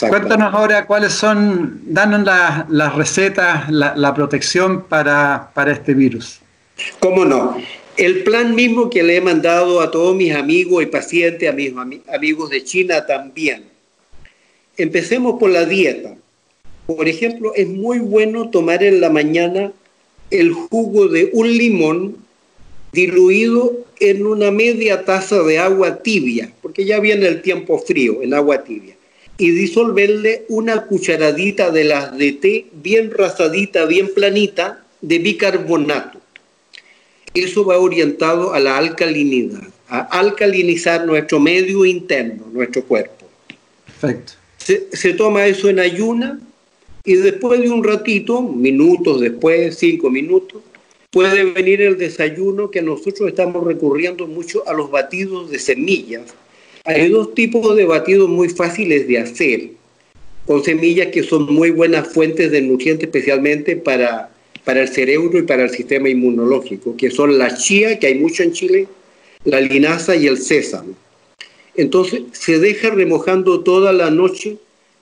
[0.09, 2.25] Cuéntanos ahora cuáles son, danos
[2.69, 6.39] las recetas, la, protección para, para este virus.
[6.99, 7.57] ¿Cómo no?
[7.95, 11.73] El plan mismo que le he mandado a todos mis amigos y pacientes, a mis
[12.07, 13.77] amigos de China también
[14.77, 16.15] Empecemos por la dieta.
[16.85, 19.73] Por ejemplo, es muy bueno tomar en la mañana
[20.29, 22.17] el jugo de un limón
[22.91, 28.35] diluido en una media taza de agua tibia, porque ya viene el tiempo frío, en
[28.35, 28.95] agua tibia,
[29.37, 36.19] y disolverle una cucharadita de las de té bien rasadita, bien planita, de bicarbonato.
[37.33, 43.27] Eso va orientado a la alcalinidad, a alcalinizar nuestro medio interno, nuestro cuerpo.
[43.85, 44.33] Perfecto
[44.91, 46.39] se, toma eso en ayuna
[47.05, 50.61] y después de un ratito, minutos después, cinco minutos,
[51.09, 56.33] puede venir el desayuno que nosotros estamos recurriendo mucho a los batidos de semillas.
[56.87, 59.71] Hay dos tipos de batidos muy fáciles de hacer,
[60.45, 64.29] con semillas que son muy buenas fuentes de nutrientes, especialmente para,
[64.63, 68.41] para el cerebro y para el sistema inmunológico, que son la chía, que hay mucho
[68.41, 68.87] en Chile,
[69.43, 70.93] la linaza y el sésamo.
[71.75, 74.55] Entonces se deja remojando toda la noche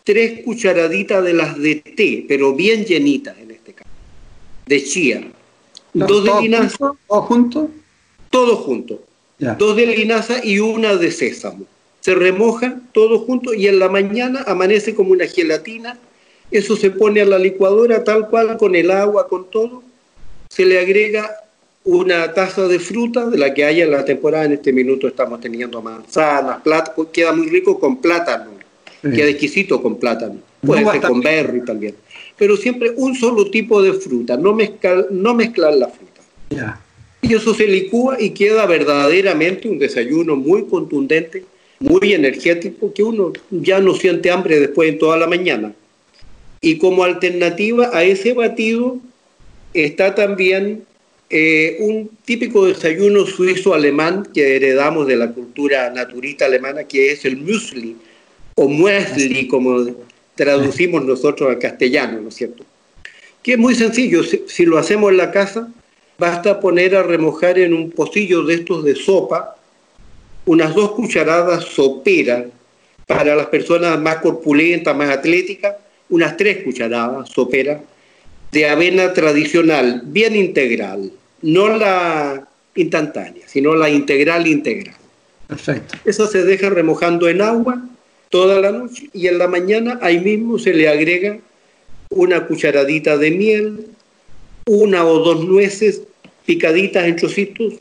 [0.03, 3.89] tres cucharaditas de las de té, pero bien llenitas en este caso,
[4.65, 5.27] de chía.
[5.93, 6.77] dos de linaza.
[7.07, 7.69] ¿Todo junto?
[8.31, 9.03] Todo junto.
[9.37, 11.67] Dos de linaza y una de sésamo.
[12.05, 15.97] Se remoja todo junto y en la mañana amanece como una gelatina.
[16.51, 19.81] Eso se pone a la licuadora tal cual, con el agua, con todo.
[20.47, 21.35] Se le agrega
[21.83, 24.45] una taza de fruta de la que haya en la temporada.
[24.45, 28.51] En este minuto estamos teniendo manzanas, plátano, queda muy rico con plátano,
[29.01, 30.37] queda exquisito con plátano.
[30.61, 31.95] Puede ser con berry también.
[32.37, 36.79] Pero siempre un solo tipo de fruta, no mezclar, no mezclar la fruta.
[37.23, 41.43] Y eso se licúa y queda verdaderamente un desayuno muy contundente,
[41.79, 45.73] muy energético, que uno ya no siente hambre después de toda la mañana.
[46.61, 48.97] Y como alternativa a ese batido
[49.73, 50.85] está también
[51.29, 57.37] eh, un típico desayuno suizo-alemán que heredamos de la cultura naturista alemana, que es el
[57.37, 57.95] muesli,
[58.55, 59.85] o muesli, como
[60.35, 62.63] traducimos nosotros al castellano, ¿no es cierto?
[63.41, 65.71] Que es muy sencillo, si, lo hacemos en la casa,
[66.17, 69.54] basta poner a remojar en un pocillo de estos de sopa
[70.45, 72.45] unas dos cucharadas soperas,
[73.07, 75.75] para las personas más corpulentas, más atléticas,
[76.09, 77.81] unas tres cucharadas soperas,
[78.51, 84.95] de avena tradicional, bien integral, no la instantánea, sino la integral integral.
[85.47, 85.97] Perfecto.
[86.05, 87.81] Eso se deja remojando en agua
[88.29, 91.37] toda la noche y en la mañana ahí mismo se le agrega
[92.09, 93.87] una cucharadita de miel,
[94.65, 96.01] una o dos nueces
[96.45, 97.75] picaditas en trocitos,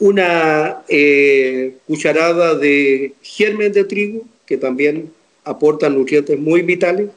[0.00, 5.10] una eh, cucharada de germen de trigo, que también
[5.44, 7.08] aportan nutrientes muy vitales,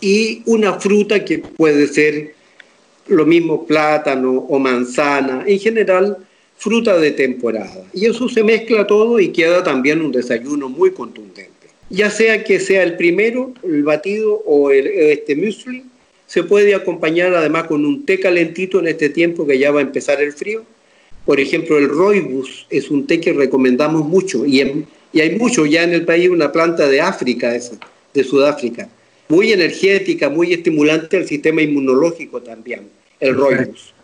[0.00, 2.34] y una fruta que puede ser
[3.06, 6.18] lo mismo plátano o manzana, en general
[6.56, 7.84] fruta de temporada.
[7.92, 11.50] Y eso se mezcla todo y queda también un desayuno muy contundente.
[11.90, 15.84] Ya sea que sea el primero, el batido o el, este muesli,
[16.26, 19.82] se puede acompañar además con un té calentito en este tiempo que ya va a
[19.82, 20.64] empezar el frío.
[21.24, 25.84] Por ejemplo, el roibus es un té que recomendamos mucho y, y hay mucho ya
[25.84, 27.76] en el país, una planta de África, esa,
[28.12, 28.88] de Sudáfrica,
[29.28, 32.88] muy energética, muy estimulante al sistema inmunológico también,
[33.20, 33.94] el roibus.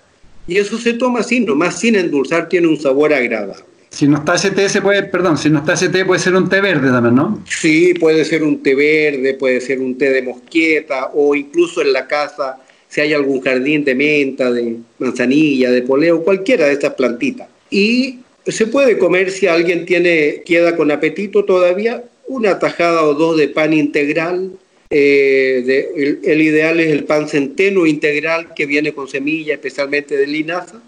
[0.46, 3.64] Y eso se toma así, nomás sin endulzar, tiene un sabor agradable.
[3.90, 6.34] Si no está ese té, se puede, perdón, si no está ese té, puede ser
[6.34, 7.42] un té verde también, ¿no?
[7.48, 11.92] Sí, puede ser un té verde, puede ser un té de mosqueta, o incluso en
[11.92, 12.58] la casa,
[12.88, 17.48] si hay algún jardín de menta, de manzanilla, de poleo, cualquiera de estas plantitas.
[17.70, 23.36] Y se puede comer si alguien tiene, queda con apetito todavía, una tajada o dos
[23.36, 24.52] de pan integral.
[24.90, 30.26] Eh, el, el, ideal es el pan centeno integral que viene con semilla, especialmente de
[30.26, 30.80] linaza,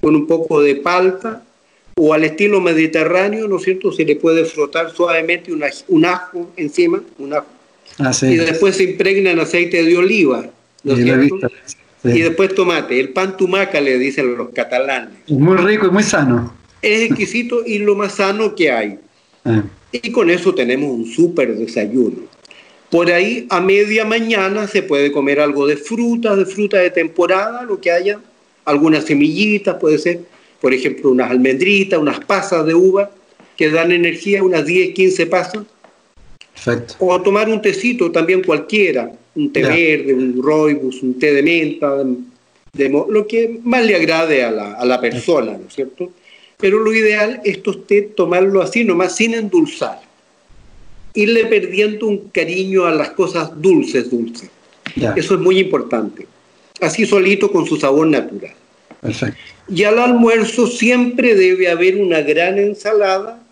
[0.00, 1.44] con un poco de palta
[1.96, 3.92] o al estilo mediterráneo, ¿no es cierto?
[3.92, 7.46] Se le puede frotar suavemente un ajo encima, un ajo.
[7.98, 10.48] Ah, y después se impregna en aceite de oliva,
[10.84, 11.38] ¿no es cierto?
[12.04, 12.98] Y después tomate.
[12.98, 15.10] El pan tumaca le dicen los catalanes.
[15.28, 16.54] Muy rico y muy sano.
[16.80, 18.98] Es exquisito y lo más sano que hay.
[19.44, 19.62] Ah.
[19.92, 22.22] Y con eso tenemos un súper desayuno.
[22.90, 27.62] Por ahí a media mañana se puede comer algo de fruta, de fruta de temporada,
[27.62, 28.18] lo que haya,
[28.64, 30.20] algunas semillitas, puede ser
[30.62, 33.10] por ejemplo, unas almendritas, unas pasas de uva
[33.56, 35.64] que dan energía, unas 10, 15 pasas.
[36.54, 36.94] Perfecto.
[36.98, 42.04] O tomar un tecito también cualquiera, un té verde, un roibus, un té de menta,
[42.72, 46.12] de, lo que más le agrade a la, a la persona, ¿no es cierto?
[46.58, 50.00] Pero lo ideal es té tomarlo así nomás, sin endulzar.
[51.14, 54.48] Irle perdiendo un cariño a las cosas dulces, dulces.
[55.16, 56.26] Eso es muy importante.
[56.80, 58.54] Así solito con su sabor natural.
[59.00, 59.38] Perfecto.
[59.68, 63.42] Y al almuerzo siempre debe haber una gran ensalada,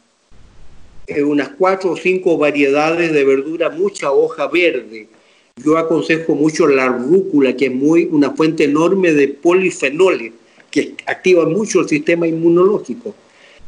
[1.24, 5.08] unas cuatro o cinco variedades de verdura, mucha hoja verde.
[5.56, 10.32] Yo aconsejo mucho la rúcula, que es muy, una fuente enorme de polifenoles,
[10.70, 13.14] que activa mucho el sistema inmunológico.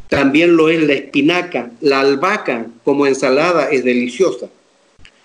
[0.09, 4.49] También lo es la espinaca, la albahaca como ensalada es deliciosa.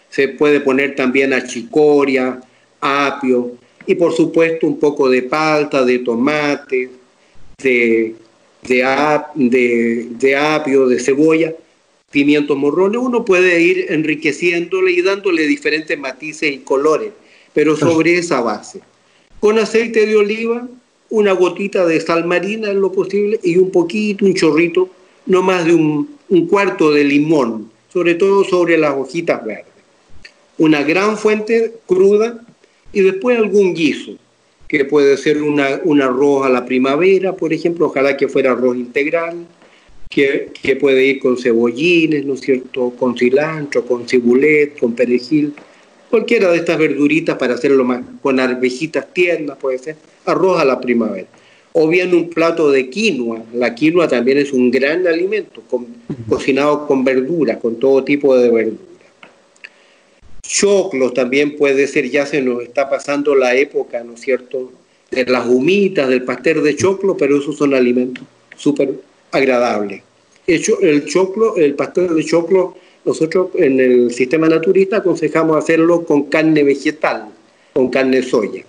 [0.10, 2.40] Se puede poner también achicoria,
[2.80, 3.52] apio,
[3.86, 6.90] y por supuesto un poco de palta, de tomate,
[7.58, 8.16] de,
[8.64, 11.54] de, de, apio, de cebolla,
[12.12, 17.12] pimientos morrones, uno puede ir enriqueciéndole y dándole diferentes matices y colores,
[17.54, 18.82] pero sobre esa base.
[19.40, 20.68] Con aceite de oliva,
[21.10, 24.90] una gotita de sal marina en lo posible y un poquito, un chorrito,
[25.26, 29.66] no más de un, un cuarto de limón, sobre todo sobre las hojitas verdes.
[30.58, 32.42] Una gran fuente cruda
[32.94, 34.14] y después algún guiso,
[34.68, 38.78] que puede ser una, un arroz a la primavera, por ejemplo, ojalá que fuera arroz
[38.78, 39.46] integral,
[40.10, 45.54] que, puede ir con cebollines, ¿no es cierto?, con cilantro, con cibulet, con perejil,
[46.10, 49.96] cualquiera de estas verduritas para hacerlo más, con arvejitas tiernas, puede ser,
[50.26, 51.28] arroz a la primavera.
[51.74, 55.62] O bien un plato de quinoa, la quinoa también es un gran alimento,
[56.28, 58.82] cocinado con verduras, con todo tipo de verduras.
[60.42, 64.72] Choclos también puede ser, ya se nos está pasando la época, ¿no es cierto?,
[65.12, 68.24] de las humitas, del pastel de choclo, pero esos son alimentos
[68.58, 68.90] súper
[69.32, 70.04] agradables.
[70.46, 72.76] El, el choclo, el pastel de choclo,
[73.06, 77.30] nosotros en el sistema naturista aconsejamos hacerlo con carne vegetal,
[77.74, 78.66] con carne soya.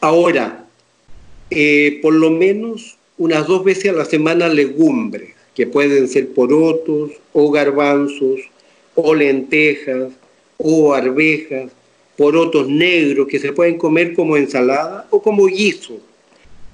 [0.00, 0.64] Ahora,
[1.50, 7.12] eh, por lo menos unas dos veces a la semana legumbres, que pueden ser porotos
[7.32, 8.40] o garbanzos
[8.94, 10.12] o lentejas
[10.56, 11.72] o arvejas,
[12.16, 15.98] porotos negros que se pueden comer como ensalada o como guiso.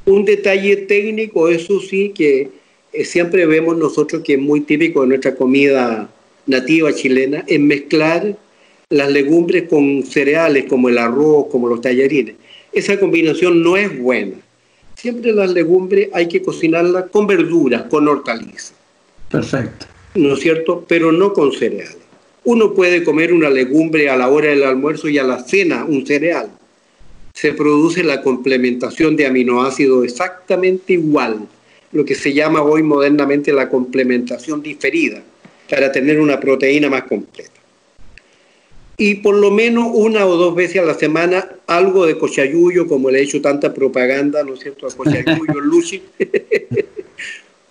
[0.07, 2.49] Un detalle técnico, eso sí, que
[2.93, 6.11] eh, siempre vemos nosotros que es muy típico de nuestra comida
[6.47, 8.37] nativa chilena, es mezclar
[8.89, 12.35] las legumbres con cereales como el arroz, como los tallarines.
[12.73, 14.37] Esa combinación no es buena.
[14.97, 18.75] Siempre las legumbres hay que cocinarlas con verduras, con hortalizas.
[19.31, 19.87] Perfecto.
[20.15, 20.85] ¿No es cierto?
[20.89, 21.99] Pero no con cereales.
[22.45, 26.05] Uno puede comer una legumbre a la hora del almuerzo y a la cena un
[26.07, 26.51] cereal.
[27.35, 31.49] Se produce la complementación de aminoácidos exactamente igual,
[31.93, 35.23] lo que se llama hoy modernamente la complementación diferida,
[35.69, 37.51] para tener una proteína más completa.
[38.97, 43.11] Y por lo menos una o dos veces a la semana algo de cochayuyo, como
[43.11, 46.03] le he hecho tanta propaganda, ¿no es cierto?, a cochayuyo Lucy.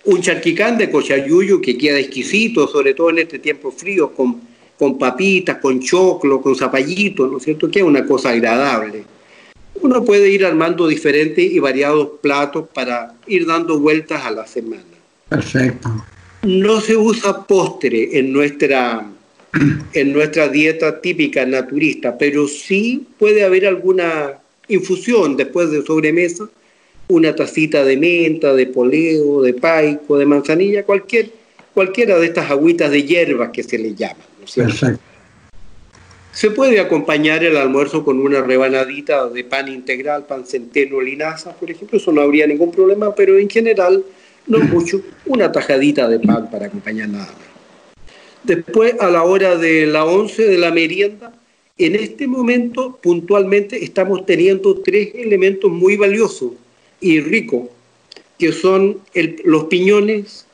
[0.06, 4.50] un charquicán de cochayuyo que queda exquisito, sobre todo en este tiempo frío, con
[4.80, 7.70] con papitas, con choclo, con zapallito, ¿no es cierto?
[7.70, 9.04] Que es una cosa agradable.
[9.82, 14.82] Uno puede ir armando diferentes y variados platos para ir dando vueltas a la semana.
[15.28, 15.88] Perfecto.
[16.42, 19.06] No se usa postre en nuestra
[19.92, 26.48] en nuestra dieta típica naturista, pero sí puede haber alguna infusión después de sobremesa,
[27.08, 31.30] una tacita de menta, de poleo, de paico, de manzanilla, cualquier,
[31.74, 34.16] cualquiera de estas agüitas de hierbas que se le llaman.
[36.32, 41.70] Se puede acompañar el almuerzo con una rebanadita de pan integral, pan centeno, linaza, por
[41.70, 44.04] ejemplo, eso no habría ningún problema, pero en general
[44.46, 47.50] no mucho, una tajadita de pan para acompañar nada más.
[48.42, 51.32] Después, a la hora de la 11 de la merienda,
[51.76, 56.52] en este momento puntualmente estamos teniendo tres elementos muy valiosos
[57.00, 57.68] y ricos,
[58.38, 59.00] que son
[59.44, 60.46] los piñones.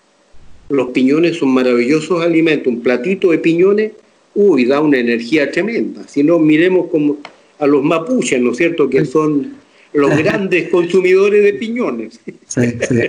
[0.68, 2.72] Los piñones son maravillosos alimentos.
[2.72, 3.92] Un platito de piñones,
[4.36, 6.06] uy, da una energía tremenda.
[6.06, 7.18] Si no, miremos como
[7.58, 9.56] a los mapuches, ¿no es cierto?, que son
[9.92, 12.20] los grandes consumidores de piñones.
[12.46, 13.00] Sí, sí.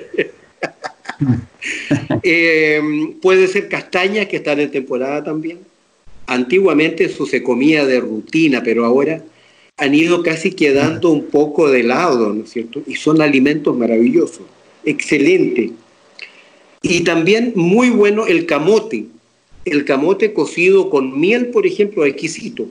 [2.24, 2.82] Eh,
[3.22, 5.60] puede ser castañas que están en temporada también.
[6.26, 9.22] Antiguamente eso se comía de rutina, pero ahora
[9.78, 12.82] han ido casi quedando un poco de lado, ¿no es cierto?
[12.88, 14.44] Y son alimentos maravillosos,
[14.86, 15.72] excelente.
[16.82, 19.06] Y también muy bueno el camote.
[19.68, 22.68] El camote cocido con miel, por ejemplo, exquisito.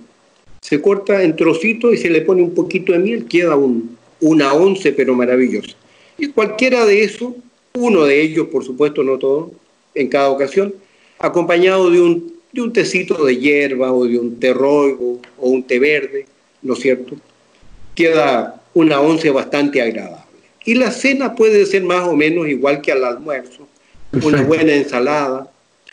[0.60, 4.52] Se corta en trocitos y se le pone un poquito de miel, queda un, una
[4.52, 5.76] once, pero maravilloso.
[6.18, 7.34] Y cualquiera de esos
[7.76, 9.52] uno de ellos, por supuesto, no todo,
[9.94, 10.74] en cada ocasión,
[11.18, 15.62] acompañado de un, de un tecito de hierba o de un té rojo o un
[15.62, 16.26] té verde,
[16.62, 17.16] ¿no es cierto?
[17.94, 20.24] Queda una once bastante agradable.
[20.64, 23.68] Y la cena puede ser más o menos igual que al almuerzo,
[24.22, 25.50] una buena ensalada,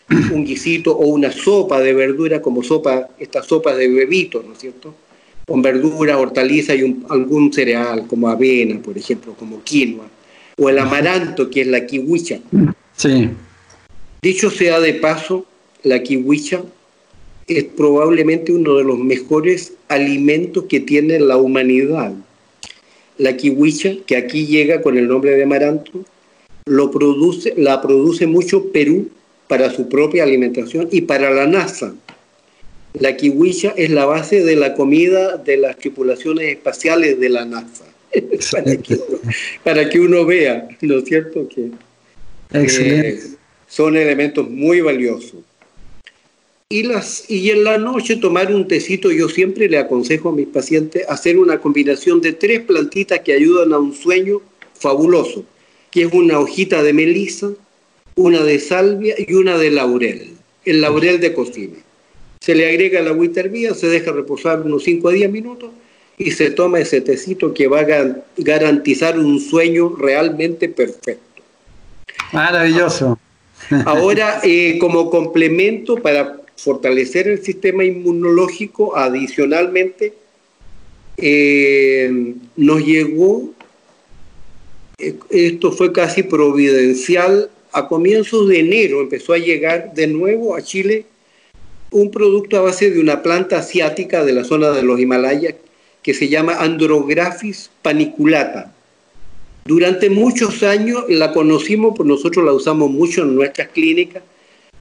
[0.09, 4.59] un guisito o una sopa de verdura como sopa, estas sopas de bebitos, ¿no es
[4.59, 4.93] cierto?
[5.47, 10.05] Con verdura, hortaliza y algún cereal como avena, por ejemplo, como quinoa
[10.57, 12.39] o el amaranto, que es la kiwicha.
[12.95, 13.29] Sí.
[14.21, 15.45] Dicho sea de paso,
[15.83, 16.63] la kiwicha
[17.47, 22.13] es probablemente uno de los mejores alimentos que tiene la humanidad.
[23.17, 25.91] La kiwicha, que aquí llega con el nombre de amaranto,
[26.65, 29.09] lo produce, la produce mucho Perú
[29.53, 31.93] para su propia alimentación y para la NASA.
[32.95, 37.85] La kiwicha es la base de la comida de las tripulaciones espaciales de la NASA.
[39.63, 41.47] para, que uno, vea, ¿no es cierto?
[41.47, 41.69] Que
[42.51, 43.19] eh,
[43.67, 45.41] son elementos muy valiosos.
[46.67, 50.47] Y, las, y en la noche tomar un tecito, yo siempre le aconsejo a mis
[50.47, 54.41] pacientes hacer una combinación de tres plantitas que ayudan a un sueño
[54.73, 55.45] fabuloso,
[55.91, 57.51] que es una hojita de melisa,
[58.15, 60.31] una de salvia y una de laurel,
[60.65, 61.77] el laurel de cocina.
[62.39, 65.71] Se le agrega la agüita hervida, se deja reposar unos 5 a 10 minutos
[66.17, 71.41] y se toma ese tecito que va a garantizar un sueño realmente perfecto.
[72.31, 73.17] Maravilloso.
[73.85, 80.13] Ahora, eh, como complemento para fortalecer el sistema inmunológico, adicionalmente,
[81.17, 83.51] eh, nos llegó,
[84.97, 90.61] eh, esto fue casi providencial, a comienzos de enero empezó a llegar de nuevo a
[90.61, 91.05] Chile
[91.91, 95.55] un producto a base de una planta asiática de la zona de los Himalayas
[96.01, 98.73] que se llama Andrographis paniculata.
[99.65, 104.21] Durante muchos años la conocimos, pues nosotros la usamos mucho en nuestras clínicas.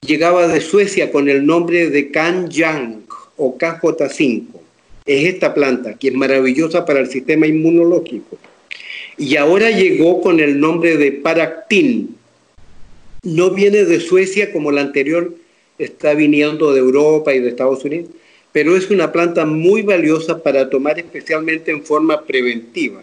[0.05, 3.03] Llegaba de Suecia con el nombre de Kanjang
[3.37, 4.45] o KJ5.
[5.07, 8.39] Es esta planta que es maravillosa para el sistema inmunológico.
[9.17, 12.17] Y ahora llegó con el nombre de Paractin.
[13.23, 15.33] No viene de Suecia como la anterior
[15.79, 18.11] está viniendo de Europa y de Estados Unidos,
[18.51, 23.03] pero es una planta muy valiosa para tomar especialmente en forma preventiva.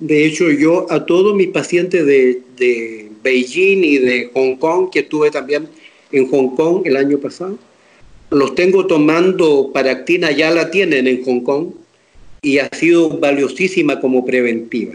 [0.00, 5.30] De hecho, yo a todos mis pacientes de, Beijing y de Hong Kong, que estuve
[5.30, 5.68] también
[6.10, 7.58] en Hong Kong el año pasado,
[8.30, 11.68] los tengo tomando paractina, ya la tienen en Hong Kong,
[12.42, 14.94] y ha sido valiosísima como preventiva.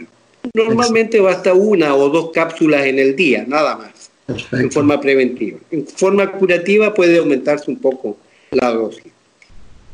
[0.53, 4.11] Normalmente basta una o dos cápsulas en el día, nada más,
[4.51, 5.59] en forma preventiva.
[5.71, 8.17] En forma curativa puede aumentarse un poco
[8.51, 9.11] la dosis.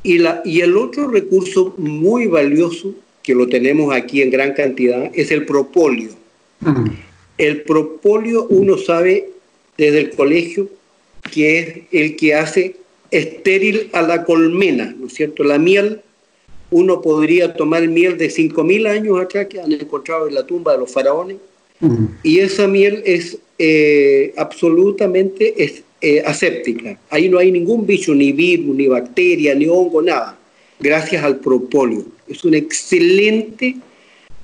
[0.04, 2.94] Y, la, y el otro recurso muy valioso
[3.24, 6.12] que lo tenemos aquí en gran cantidad es el propóleo.
[7.38, 9.30] El propóleo uno sabe
[9.78, 10.70] desde el colegio
[11.32, 12.78] que es el que hace
[13.12, 15.44] estéril a la colmena, ¿no es cierto?
[15.44, 16.02] La miel,
[16.72, 20.80] uno podría tomar miel de 5.000 años atrás que han encontrado en la tumba de
[20.80, 21.38] los faraones,
[22.24, 25.54] y esa miel es eh, absolutamente
[26.02, 27.00] eh, aséptica.
[27.10, 30.38] Ahí no hay ningún bicho, ni virus, ni bacteria, ni hongo, nada.
[30.80, 32.04] Gracias al propóleo.
[32.28, 33.76] Es un excelente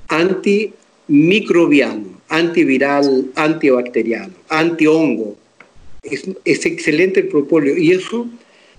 [0.08, 5.36] antimicrobiano, antiviral, antibacteriano, antihongo.
[6.02, 8.26] Es, es excelente el propóleo y eso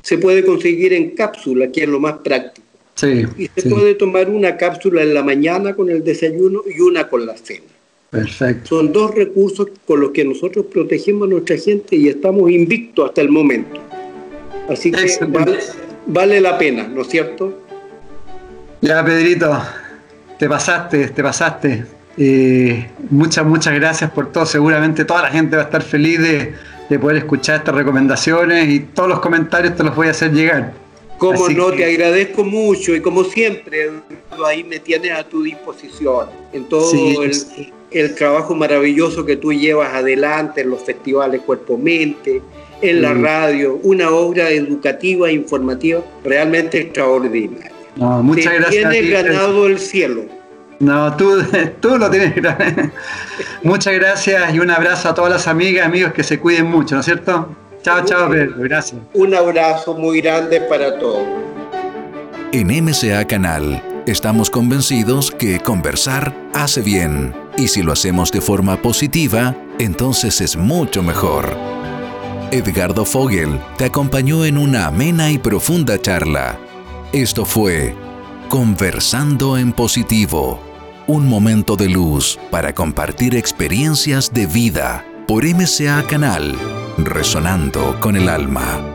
[0.02, 2.65] se puede conseguir en cápsula, que es lo más práctico.
[2.96, 7.10] Sí, y se puede tomar una cápsula en la mañana con el desayuno y una
[7.10, 7.66] con la cena.
[8.10, 8.70] Perfecto.
[8.70, 13.22] Son dos recursos con los que nosotros protegemos a nuestra gente y estamos invictos hasta
[13.22, 13.82] el momento.
[14.70, 15.60] Así que vale,
[16.08, 17.54] vale, la pena, ¿no es cierto?
[18.82, 19.62] Ya, Pedrito,
[20.40, 21.84] te pasaste, te pasaste.
[22.18, 24.46] Eh, muchas, muchas gracias por todo.
[24.46, 26.54] Seguramente toda la gente va a estar feliz de,
[26.90, 30.85] de poder escuchar estas recomendaciones y todos los comentarios te los voy a hacer llegar.
[31.18, 33.90] Como no, te agradezco mucho y como siempre,
[34.46, 36.92] ahí me tienes a tu disposición en todo
[37.92, 42.42] el, trabajo maravilloso que tú llevas adelante en los festivales Cuerpo Mente,
[42.82, 47.72] en la radio, una obra educativa e informativa realmente extraordinaria.
[47.96, 48.92] No, muchas te gracias.
[48.92, 50.26] Tienes ganado el cielo.
[50.80, 51.42] No, tú,
[51.80, 52.34] tú lo tienes.
[53.64, 57.00] muchas gracias y un abrazo a todas las amigas, amigos que se cuiden mucho, ¿no
[57.00, 57.56] es cierto?
[57.86, 58.56] Chao, chao, Pedro.
[58.58, 59.00] Gracias.
[59.14, 61.22] Un abrazo muy grande para todos.
[62.52, 67.36] En MCA Canal estamos convencidos que conversar hace bien.
[67.58, 71.56] Y si lo hacemos de forma positiva, entonces es mucho mejor.
[72.50, 76.58] Edgardo Fogel te acompañó en una amena y profunda charla.
[77.14, 77.94] Esto fue
[78.50, 80.60] Conversando en Positivo,
[81.06, 86.56] un momento de luz para compartir experiencias de vida por MCA Canal,
[86.98, 88.95] resonando con el alma.